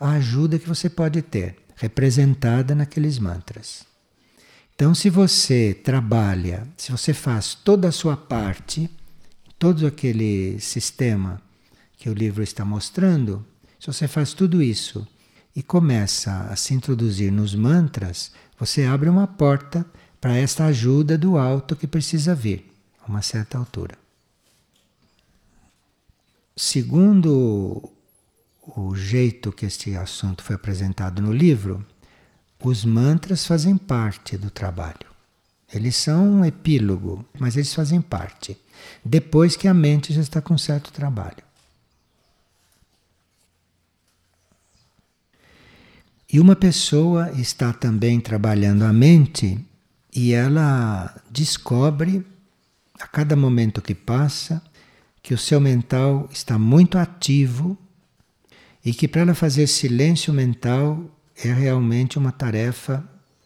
[0.00, 3.84] a ajuda que você pode ter, representada naqueles mantras.
[4.74, 8.88] Então, se você trabalha, se você faz toda a sua parte,
[9.58, 11.42] todo aquele sistema
[11.98, 13.44] que o livro está mostrando,
[13.78, 15.06] se você faz tudo isso
[15.54, 19.86] e começa a se introduzir nos mantras, você abre uma porta
[20.20, 22.70] para esta ajuda do alto que precisa vir
[23.00, 23.96] a uma certa altura.
[26.56, 27.90] Segundo
[28.76, 31.86] o jeito que este assunto foi apresentado no livro,
[32.62, 35.06] os mantras fazem parte do trabalho.
[35.72, 38.58] Eles são um epílogo, mas eles fazem parte.
[39.04, 41.47] Depois que a mente já está com certo trabalho.
[46.30, 49.58] E uma pessoa está também trabalhando a mente
[50.14, 52.22] e ela descobre,
[53.00, 54.62] a cada momento que passa,
[55.22, 57.78] que o seu mental está muito ativo
[58.84, 61.02] e que para ela fazer silêncio mental
[61.42, 63.02] é realmente uma tarefa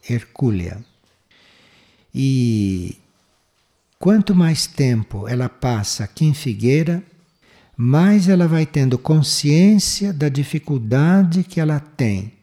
[0.09, 0.85] hercúlea.
[2.13, 2.99] E
[3.97, 7.01] quanto mais tempo ela passa aqui em Figueira,
[7.77, 12.42] mais ela vai tendo consciência da dificuldade que ela tem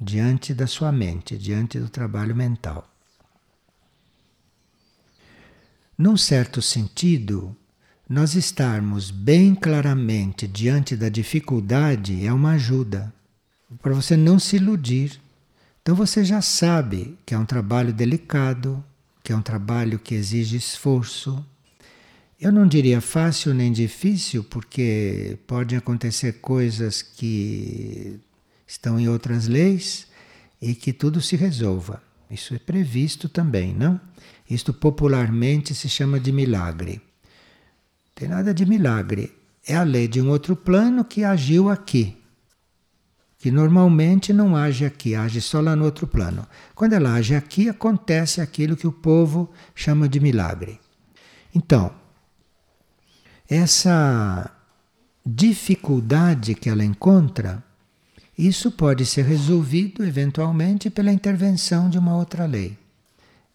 [0.00, 2.88] diante da sua mente, diante do trabalho mental.
[5.98, 7.54] Num certo sentido,
[8.08, 13.12] nós estarmos bem claramente diante da dificuldade é uma ajuda
[13.82, 15.20] para você não se iludir.
[15.82, 18.82] Então você já sabe que é um trabalho delicado,
[19.22, 21.44] que é um trabalho que exige esforço.
[22.40, 28.18] Eu não diria fácil nem difícil, porque podem acontecer coisas que
[28.70, 30.06] estão em outras leis
[30.62, 32.00] e que tudo se resolva.
[32.30, 34.00] Isso é previsto também, não?
[34.48, 37.02] Isto popularmente se chama de milagre.
[38.14, 39.36] Tem nada de milagre.
[39.66, 42.16] É a lei de um outro plano que agiu aqui.
[43.38, 46.46] Que normalmente não age aqui, age só lá no outro plano.
[46.72, 50.78] Quando ela age aqui, acontece aquilo que o povo chama de milagre.
[51.52, 51.92] Então,
[53.48, 54.48] essa
[55.26, 57.64] dificuldade que ela encontra,
[58.46, 62.76] isso pode ser resolvido eventualmente pela intervenção de uma outra lei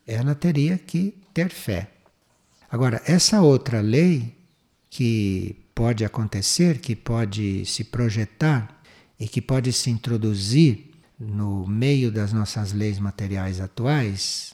[0.05, 1.89] ela teria que ter fé.
[2.69, 4.35] Agora, essa outra lei
[4.89, 8.81] que pode acontecer, que pode se projetar
[9.19, 14.53] e que pode se introduzir no meio das nossas leis materiais atuais,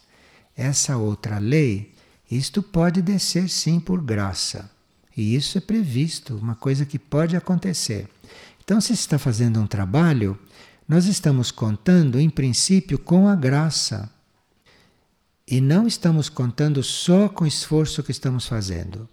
[0.55, 1.93] essa outra lei,
[2.29, 4.69] isto pode descer sim por graça.
[5.15, 8.07] E isso é previsto, uma coisa que pode acontecer.
[8.63, 10.37] Então, se está fazendo um trabalho,
[10.87, 14.09] nós estamos contando, em princípio, com a graça
[15.47, 19.07] e não estamos contando só com o esforço que estamos fazendo.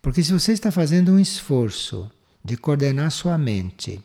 [0.00, 2.10] Porque se você está fazendo um esforço
[2.42, 4.02] de coordenar sua mente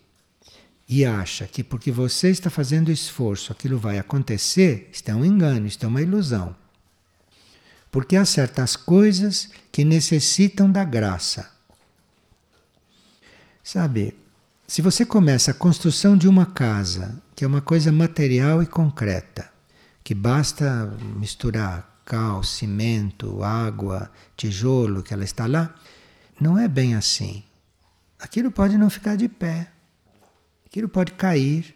[0.87, 5.65] e acha que porque você está fazendo esforço aquilo vai acontecer, isso é um engano,
[5.65, 6.55] isso é uma ilusão.
[7.89, 11.49] Porque há certas coisas que necessitam da graça.
[13.63, 14.13] Sabe,
[14.67, 19.47] se você começa a construção de uma casa, que é uma coisa material e concreta,
[20.03, 25.73] que basta misturar cal, cimento, água, tijolo, que ela está lá.
[26.39, 27.43] Não é bem assim.
[28.19, 29.69] Aquilo pode não ficar de pé,
[30.65, 31.75] aquilo pode cair.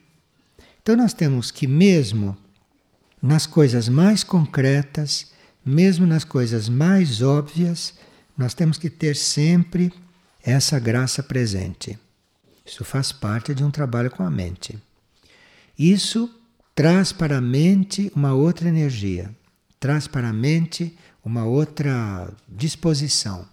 [0.82, 2.36] Então nós temos que, mesmo
[3.22, 5.32] nas coisas mais concretas,
[5.64, 7.94] mesmo nas coisas mais óbvias,
[8.36, 9.94] nós temos que ter sempre
[10.44, 12.00] essa graça presente.
[12.70, 14.78] Isso faz parte de um trabalho com a mente.
[15.78, 16.30] Isso
[16.76, 19.36] traz para a mente uma outra energia,
[19.80, 20.96] traz para a mente
[21.26, 23.48] uma outra disposição.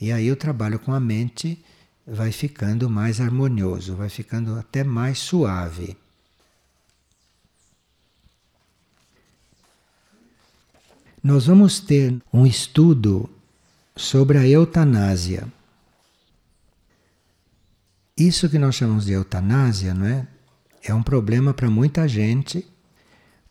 [0.00, 1.62] E aí o trabalho com a mente
[2.06, 5.94] vai ficando mais harmonioso, vai ficando até mais suave.
[11.22, 13.28] Nós vamos ter um estudo
[13.94, 15.46] sobre a eutanásia.
[18.16, 20.26] Isso que nós chamamos de eutanásia, não é?
[20.82, 22.66] é um problema para muita gente,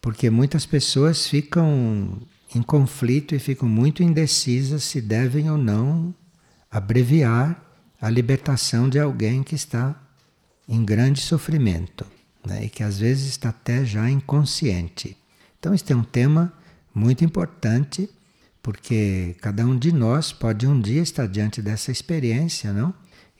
[0.02, 2.20] porque muitas pessoas ficam
[2.54, 6.16] em conflito e ficam muito indecisas se devem ou não
[6.72, 7.64] abreviar
[8.02, 9.96] a libertação de alguém que está
[10.68, 12.06] em grande sofrimento
[12.46, 15.18] né, e que às vezes está até já inconsciente.
[15.60, 16.54] Então, este é um tema
[16.94, 18.10] muito importante,
[18.62, 22.94] porque cada um de nós pode um dia estar diante dessa experiência, não?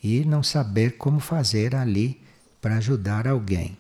[0.08, 2.22] E não saber como fazer ali
[2.62, 3.76] para ajudar alguém.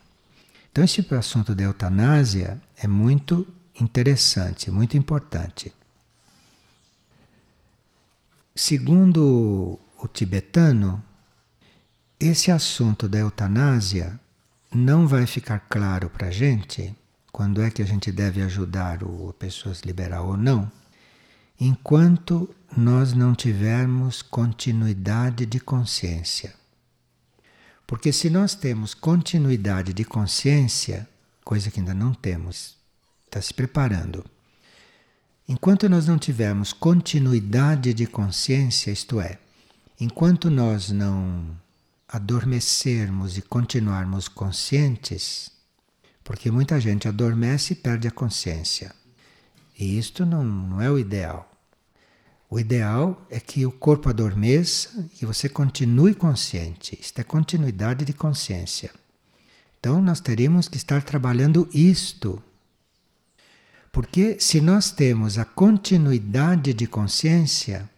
[0.71, 3.47] Então, esse assunto da eutanásia é muito
[3.79, 5.71] interessante, muito importante.
[8.55, 11.03] Segundo o tibetano,
[12.19, 14.19] esse assunto da eutanásia
[14.73, 16.95] não vai ficar claro para a gente
[17.31, 20.71] quando é que a gente deve ajudar o, a pessoa a se liberar ou não,
[21.59, 26.53] enquanto nós não tivermos continuidade de consciência.
[27.87, 31.07] Porque se nós temos continuidade de consciência,
[31.43, 32.75] coisa que ainda não temos,
[33.25, 34.25] está se preparando.
[35.47, 39.37] Enquanto nós não tivermos continuidade de consciência, isto é,
[39.99, 41.55] enquanto nós não
[42.07, 45.51] adormecermos e continuarmos conscientes,
[46.23, 48.93] porque muita gente adormece e perde a consciência.
[49.77, 51.54] E isto não, não é o ideal.
[52.55, 56.97] O ideal é que o corpo adormeça e você continue consciente.
[57.01, 58.91] Isto é continuidade de consciência.
[59.77, 62.41] Então nós teríamos que estar trabalhando isto.
[63.91, 67.89] Porque se nós temos a continuidade de consciência,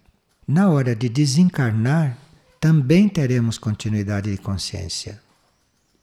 [0.47, 2.17] na hora de desencarnar,
[2.59, 5.21] também teremos continuidade de consciência.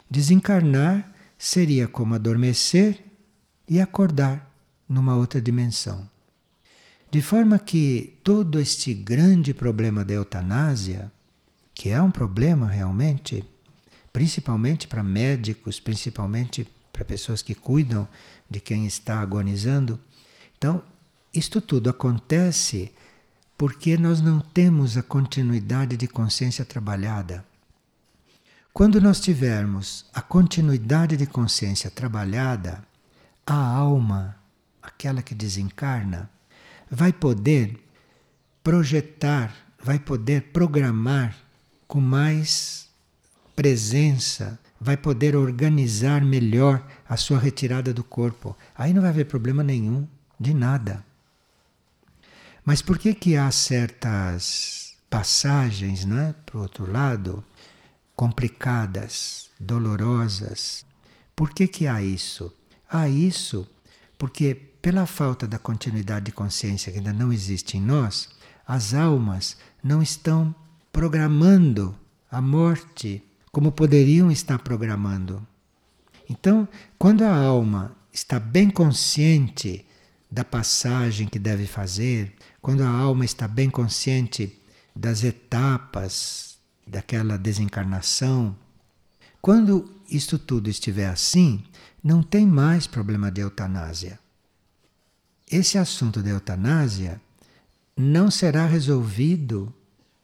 [0.08, 3.02] Desencarnar seria como adormecer
[3.68, 4.48] e acordar
[4.88, 6.13] numa outra dimensão.
[7.14, 11.12] De forma que todo este grande problema da eutanásia,
[11.72, 13.48] que é um problema realmente,
[14.12, 18.08] principalmente para médicos, principalmente para pessoas que cuidam
[18.50, 19.96] de quem está agonizando.
[20.58, 20.82] Então,
[21.32, 22.90] isto tudo acontece
[23.56, 27.46] porque nós não temos a continuidade de consciência trabalhada.
[28.72, 32.84] Quando nós tivermos a continuidade de consciência trabalhada,
[33.46, 34.34] a alma,
[34.82, 36.33] aquela que desencarna,
[36.94, 37.76] vai poder
[38.62, 41.36] projetar, vai poder programar
[41.88, 42.88] com mais
[43.56, 48.56] presença, vai poder organizar melhor a sua retirada do corpo.
[48.76, 50.06] Aí não vai haver problema nenhum
[50.38, 51.04] de nada.
[52.64, 57.44] Mas por que que há certas passagens, né, para o outro lado,
[58.14, 60.86] complicadas, dolorosas?
[61.34, 62.54] Por que que há isso?
[62.88, 63.68] Há isso
[64.16, 68.28] porque pela falta da continuidade de consciência que ainda não existe em nós,
[68.68, 70.54] as almas não estão
[70.92, 71.96] programando
[72.30, 75.40] a morte como poderiam estar programando.
[76.28, 76.68] Então,
[76.98, 79.86] quando a alma está bem consciente
[80.30, 84.60] da passagem que deve fazer, quando a alma está bem consciente
[84.94, 88.54] das etapas daquela desencarnação,
[89.40, 91.64] quando isto tudo estiver assim,
[92.02, 94.22] não tem mais problema de eutanásia.
[95.50, 97.20] Esse assunto da eutanásia
[97.96, 99.72] não será resolvido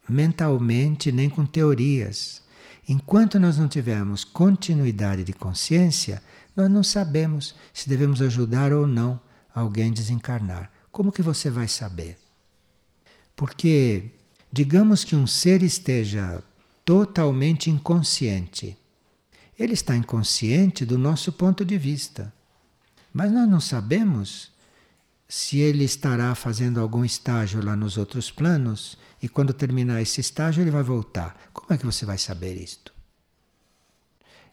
[0.09, 2.43] mentalmente nem com teorias.
[2.89, 6.23] Enquanto nós não tivermos continuidade de consciência,
[6.57, 9.21] nós não sabemos se devemos ajudar ou não
[9.55, 10.71] alguém desencarnar.
[10.91, 12.19] Como que você vai saber?
[13.37, 14.11] Porque,
[14.53, 16.43] digamos que um ser esteja
[16.85, 18.77] totalmente inconsciente.
[19.59, 22.33] Ele está inconsciente do nosso ponto de vista.
[23.13, 24.51] Mas nós não sabemos
[25.31, 30.61] se ele estará fazendo algum estágio lá nos outros planos e quando terminar esse estágio
[30.61, 31.41] ele vai voltar.
[31.53, 32.93] Como é que você vai saber isto?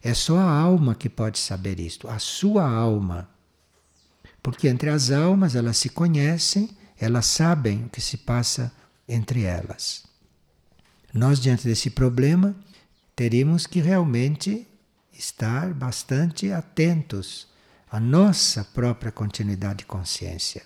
[0.00, 3.28] É só a alma que pode saber isto, a sua alma.
[4.40, 8.70] Porque entre as almas elas se conhecem, elas sabem o que se passa
[9.08, 10.04] entre elas.
[11.12, 12.54] Nós, diante desse problema,
[13.16, 14.64] teríamos que realmente
[15.12, 17.47] estar bastante atentos
[17.90, 20.62] à nossa própria continuidade de consciência.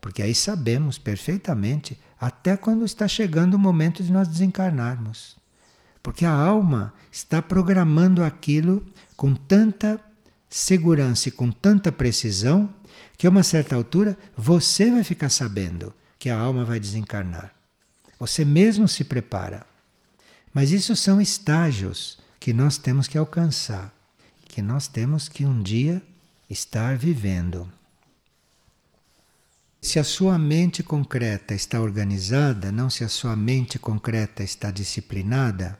[0.00, 5.36] Porque aí sabemos perfeitamente até quando está chegando o momento de nós desencarnarmos.
[6.02, 8.84] Porque a alma está programando aquilo
[9.16, 9.98] com tanta
[10.50, 12.72] segurança e com tanta precisão
[13.16, 17.54] que a uma certa altura você vai ficar sabendo que a alma vai desencarnar.
[18.18, 19.66] Você mesmo se prepara.
[20.52, 23.92] Mas isso são estágios que nós temos que alcançar,
[24.46, 26.02] que nós temos que um dia
[26.54, 27.68] estar vivendo.
[29.82, 35.78] Se a sua mente concreta está organizada, não se a sua mente concreta está disciplinada,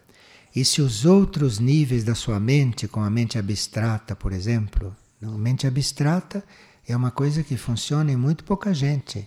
[0.54, 5.26] e se os outros níveis da sua mente, como a mente abstrata, por exemplo, a
[5.26, 6.44] mente abstrata
[6.86, 9.26] é uma coisa que funciona em muito pouca gente.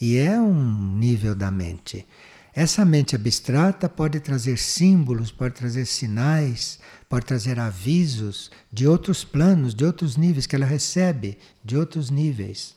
[0.00, 2.06] E é um nível da mente.
[2.52, 6.78] Essa mente abstrata pode trazer símbolos, pode trazer sinais,
[7.08, 12.74] pode trazer avisos de outros planos, de outros níveis, que ela recebe de outros níveis.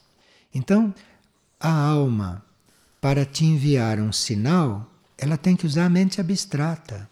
[0.54, 0.94] Então,
[1.58, 2.44] a alma,
[3.00, 7.08] para te enviar um sinal, ela tem que usar a mente abstrata.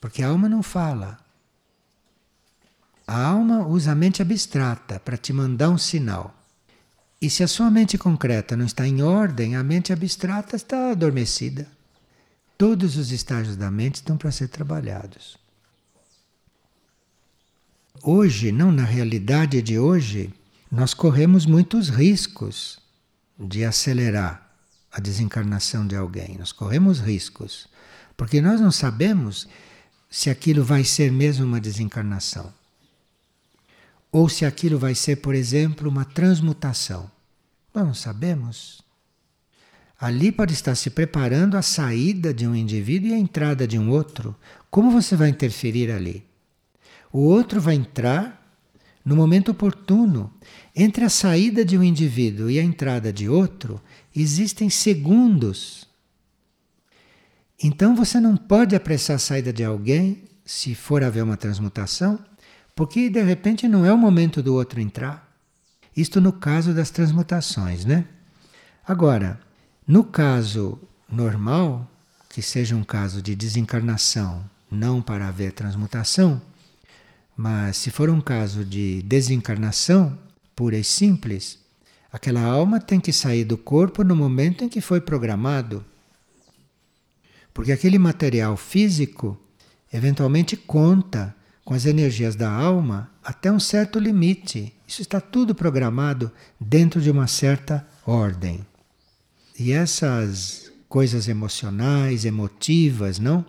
[0.00, 1.18] Porque a alma não fala.
[3.06, 6.34] A alma usa a mente abstrata para te mandar um sinal.
[7.20, 11.68] E se a sua mente concreta não está em ordem, a mente abstrata está adormecida.
[12.56, 15.41] Todos os estágios da mente estão para ser trabalhados.
[18.00, 20.32] Hoje, não na realidade de hoje,
[20.70, 22.78] nós corremos muitos riscos
[23.38, 24.50] de acelerar
[24.90, 26.36] a desencarnação de alguém.
[26.38, 27.68] Nós corremos riscos,
[28.16, 29.48] porque nós não sabemos
[30.08, 32.52] se aquilo vai ser mesmo uma desencarnação
[34.12, 37.10] ou se aquilo vai ser, por exemplo, uma transmutação.
[37.74, 38.82] Nós não sabemos.
[39.98, 43.88] Ali pode estar se preparando a saída de um indivíduo e a entrada de um
[43.88, 44.36] outro.
[44.70, 46.22] Como você vai interferir ali?
[47.12, 48.40] O outro vai entrar
[49.04, 50.32] no momento oportuno.
[50.74, 53.80] Entre a saída de um indivíduo e a entrada de outro,
[54.16, 55.86] existem segundos.
[57.62, 62.18] Então você não pode apressar a saída de alguém se for haver uma transmutação
[62.74, 65.30] porque de repente não é o momento do outro entrar.
[65.96, 68.06] Isto no caso das transmutações, né?
[68.86, 69.38] Agora,
[69.86, 71.88] no caso normal,
[72.30, 76.40] que seja um caso de desencarnação, não para haver transmutação,
[77.36, 80.18] mas se for um caso de desencarnação
[80.54, 81.58] pura e simples,
[82.12, 85.84] aquela alma tem que sair do corpo no momento em que foi programado.
[87.54, 89.38] Porque aquele material físico
[89.92, 94.72] eventualmente conta com as energias da alma até um certo limite.
[94.86, 96.30] Isso está tudo programado
[96.60, 98.66] dentro de uma certa ordem.
[99.58, 103.44] E essas coisas emocionais, emotivas, não?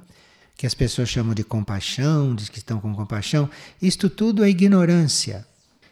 [0.63, 3.49] Que as pessoas chamam de compaixão, diz que estão com compaixão,
[3.81, 5.45] isto tudo é ignorância.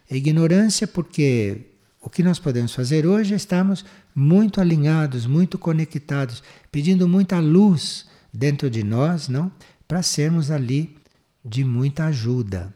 [0.09, 3.83] É ignorância porque o que nós podemos fazer hoje é estarmos
[4.15, 6.41] muito alinhados, muito conectados,
[6.71, 9.51] pedindo muita luz dentro de nós, não?
[9.85, 10.95] Para sermos ali
[11.43, 12.73] de muita ajuda.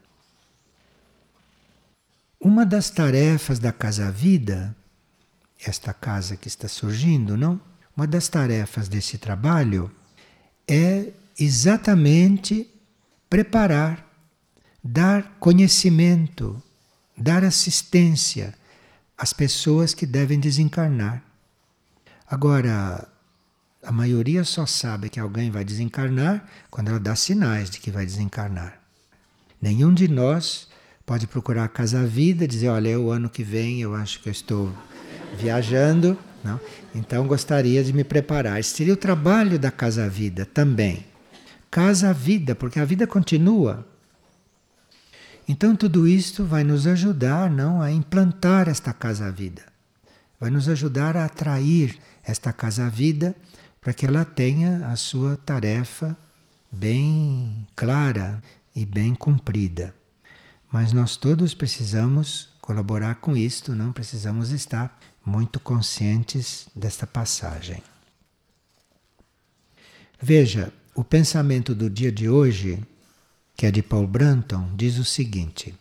[2.38, 4.76] Uma das tarefas da Casa Vida,
[5.66, 7.58] esta casa que está surgindo, não?
[7.96, 9.90] Uma das tarefas desse trabalho
[10.68, 12.70] é exatamente
[13.30, 14.06] preparar,
[14.84, 16.62] dar conhecimento,
[17.18, 18.54] dar assistência
[19.18, 21.24] às pessoas que devem desencarnar.
[22.28, 23.08] Agora,
[23.84, 28.06] a maioria só sabe que alguém vai desencarnar quando ela dá sinais de que vai
[28.06, 28.80] desencarnar.
[29.62, 30.68] Nenhum de nós
[31.06, 34.30] pode procurar a Casa Vida dizer: Olha, é o ano que vem eu acho que
[34.30, 34.74] eu estou
[35.38, 36.60] viajando, não?
[36.94, 38.60] então gostaria de me preparar.
[38.60, 41.06] Esse seria o trabalho da Casa Vida também.
[41.76, 43.86] Casa Vida, porque a vida continua.
[45.46, 49.62] Então tudo isto vai nos ajudar não a implantar esta Casa Vida.
[50.40, 53.36] Vai nos ajudar a atrair esta Casa Vida
[53.82, 56.16] para que ela tenha a sua tarefa
[56.72, 58.42] bem clara
[58.74, 59.94] e bem cumprida.
[60.72, 67.84] Mas nós todos precisamos colaborar com isto, não precisamos estar muito conscientes desta passagem.
[70.22, 72.82] Veja, o pensamento do dia de hoje,
[73.56, 75.76] que é de Paul Branton, diz o seguinte: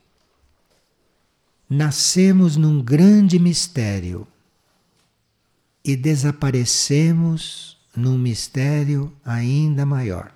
[1.71, 4.27] Nascemos num grande mistério
[5.85, 10.35] e desaparecemos num mistério ainda maior.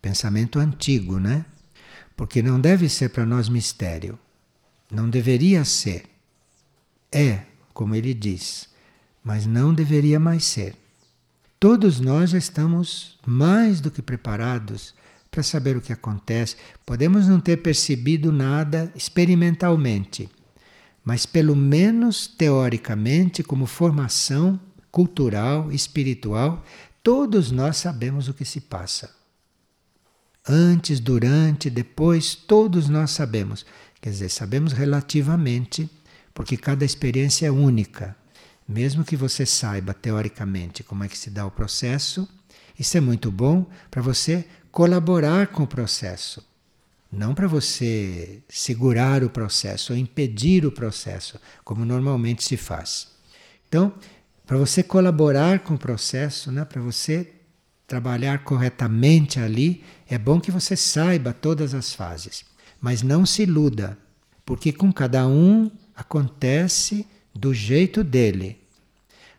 [0.00, 1.44] Pensamento antigo, né?
[2.16, 4.18] Porque não deve ser para nós mistério.
[4.90, 6.04] Não deveria ser.
[7.12, 7.44] É,
[7.74, 8.68] como ele diz,
[9.22, 10.74] mas não deveria mais ser.
[11.60, 14.94] Todos nós já estamos mais do que preparados
[15.30, 16.56] para saber o que acontece.
[16.86, 20.30] Podemos não ter percebido nada experimentalmente,
[21.04, 24.58] mas pelo menos teoricamente, como formação,
[24.90, 26.64] cultural, espiritual,
[27.02, 29.14] todos nós sabemos o que se passa.
[30.48, 33.66] Antes, durante, depois, todos nós sabemos.
[34.00, 35.90] Quer dizer, sabemos relativamente,
[36.32, 38.16] porque cada experiência é única.
[38.70, 42.28] Mesmo que você saiba teoricamente como é que se dá o processo,
[42.78, 46.40] isso é muito bom para você colaborar com o processo.
[47.10, 53.08] Não para você segurar o processo ou impedir o processo, como normalmente se faz.
[53.68, 53.92] Então,
[54.46, 56.64] para você colaborar com o processo, né?
[56.64, 57.28] para você
[57.88, 62.44] trabalhar corretamente ali, é bom que você saiba todas as fases.
[62.80, 63.98] Mas não se iluda,
[64.46, 67.04] porque com cada um acontece
[67.34, 68.58] do jeito dele.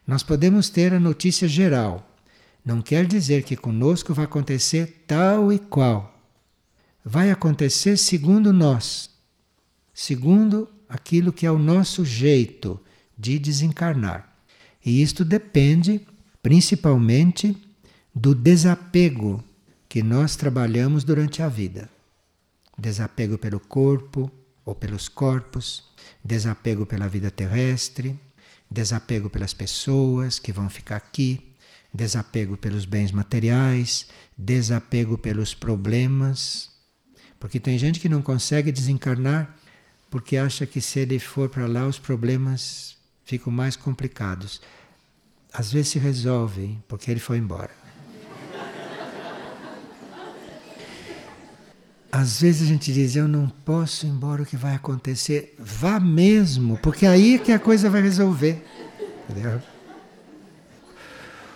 [0.06, 2.08] Nós podemos ter a notícia geral.
[2.66, 6.20] Não quer dizer que conosco vai acontecer tal e qual.
[7.04, 9.10] Vai acontecer segundo nós,
[9.94, 12.80] segundo aquilo que é o nosso jeito
[13.18, 14.36] de desencarnar.
[14.86, 16.06] E isto depende
[16.42, 17.56] principalmente
[18.14, 19.44] do desapego
[19.88, 21.90] que nós trabalhamos durante a vida.
[22.78, 24.32] Desapego pelo corpo
[24.66, 25.84] ou pelos corpos,
[26.24, 28.20] desapego pela vida terrestre,
[28.70, 31.52] desapego pelas pessoas que vão ficar aqui,
[31.94, 34.08] desapego pelos bens materiais,
[34.38, 36.70] desapego pelos problemas.
[37.40, 39.58] Porque tem gente que não consegue desencarnar
[40.10, 44.62] porque acha que se ele for para lá os problemas ficam mais complicados.
[45.54, 47.81] Às vezes se resolvem porque ele foi embora.
[52.12, 55.56] Às vezes a gente diz, eu não posso ir embora, o que vai acontecer?
[55.58, 58.66] Vá mesmo, porque aí é que a coisa vai resolver.
[59.30, 59.62] Entendeu?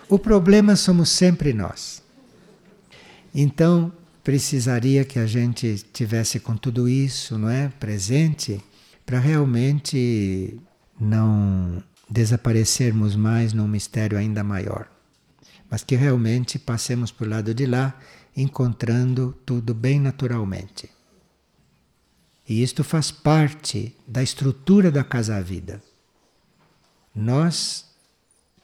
[0.08, 2.02] O problema somos sempre nós.
[3.34, 3.92] Então,
[4.24, 8.60] precisaria que a gente tivesse com tudo isso, não é, presente,
[9.04, 10.58] para realmente
[10.98, 14.88] não desaparecermos mais num mistério ainda maior,
[15.70, 17.98] mas que realmente passemos por lado de lá,
[18.36, 20.90] encontrando tudo bem naturalmente.
[22.48, 25.82] E isto faz parte da estrutura da casa-vida.
[27.14, 27.86] Nós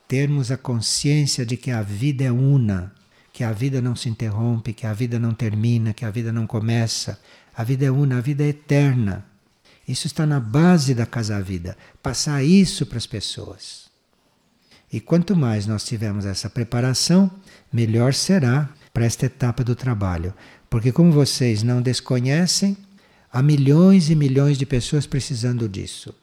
[0.06, 2.94] termos a consciência de que a vida é una,
[3.32, 6.46] que a vida não se interrompe, que a vida não termina, que a vida não
[6.46, 7.18] começa.
[7.54, 9.24] A vida é una, a vida é eterna.
[9.88, 11.76] Isso está na base da casa-vida.
[12.02, 13.90] Passar isso para as pessoas.
[14.92, 17.30] E quanto mais nós tivermos essa preparação,
[17.72, 20.34] melhor será para esta etapa do trabalho.
[20.68, 22.76] Porque, como vocês não desconhecem,
[23.32, 26.14] há milhões e milhões de pessoas precisando disso.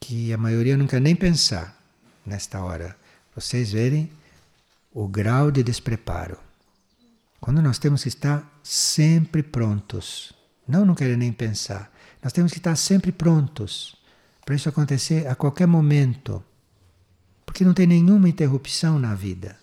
[0.00, 1.80] Que a maioria quer nem pensar
[2.26, 2.96] nesta hora.
[3.34, 4.10] Vocês verem
[4.92, 6.38] o grau de despreparo.
[7.40, 10.32] Quando nós temos que estar sempre prontos.
[10.66, 11.92] Não, não querer nem pensar.
[12.22, 13.96] Nós temos que estar sempre prontos
[14.44, 16.42] para isso acontecer a qualquer momento.
[17.44, 19.58] Porque não tem nenhuma interrupção na vida.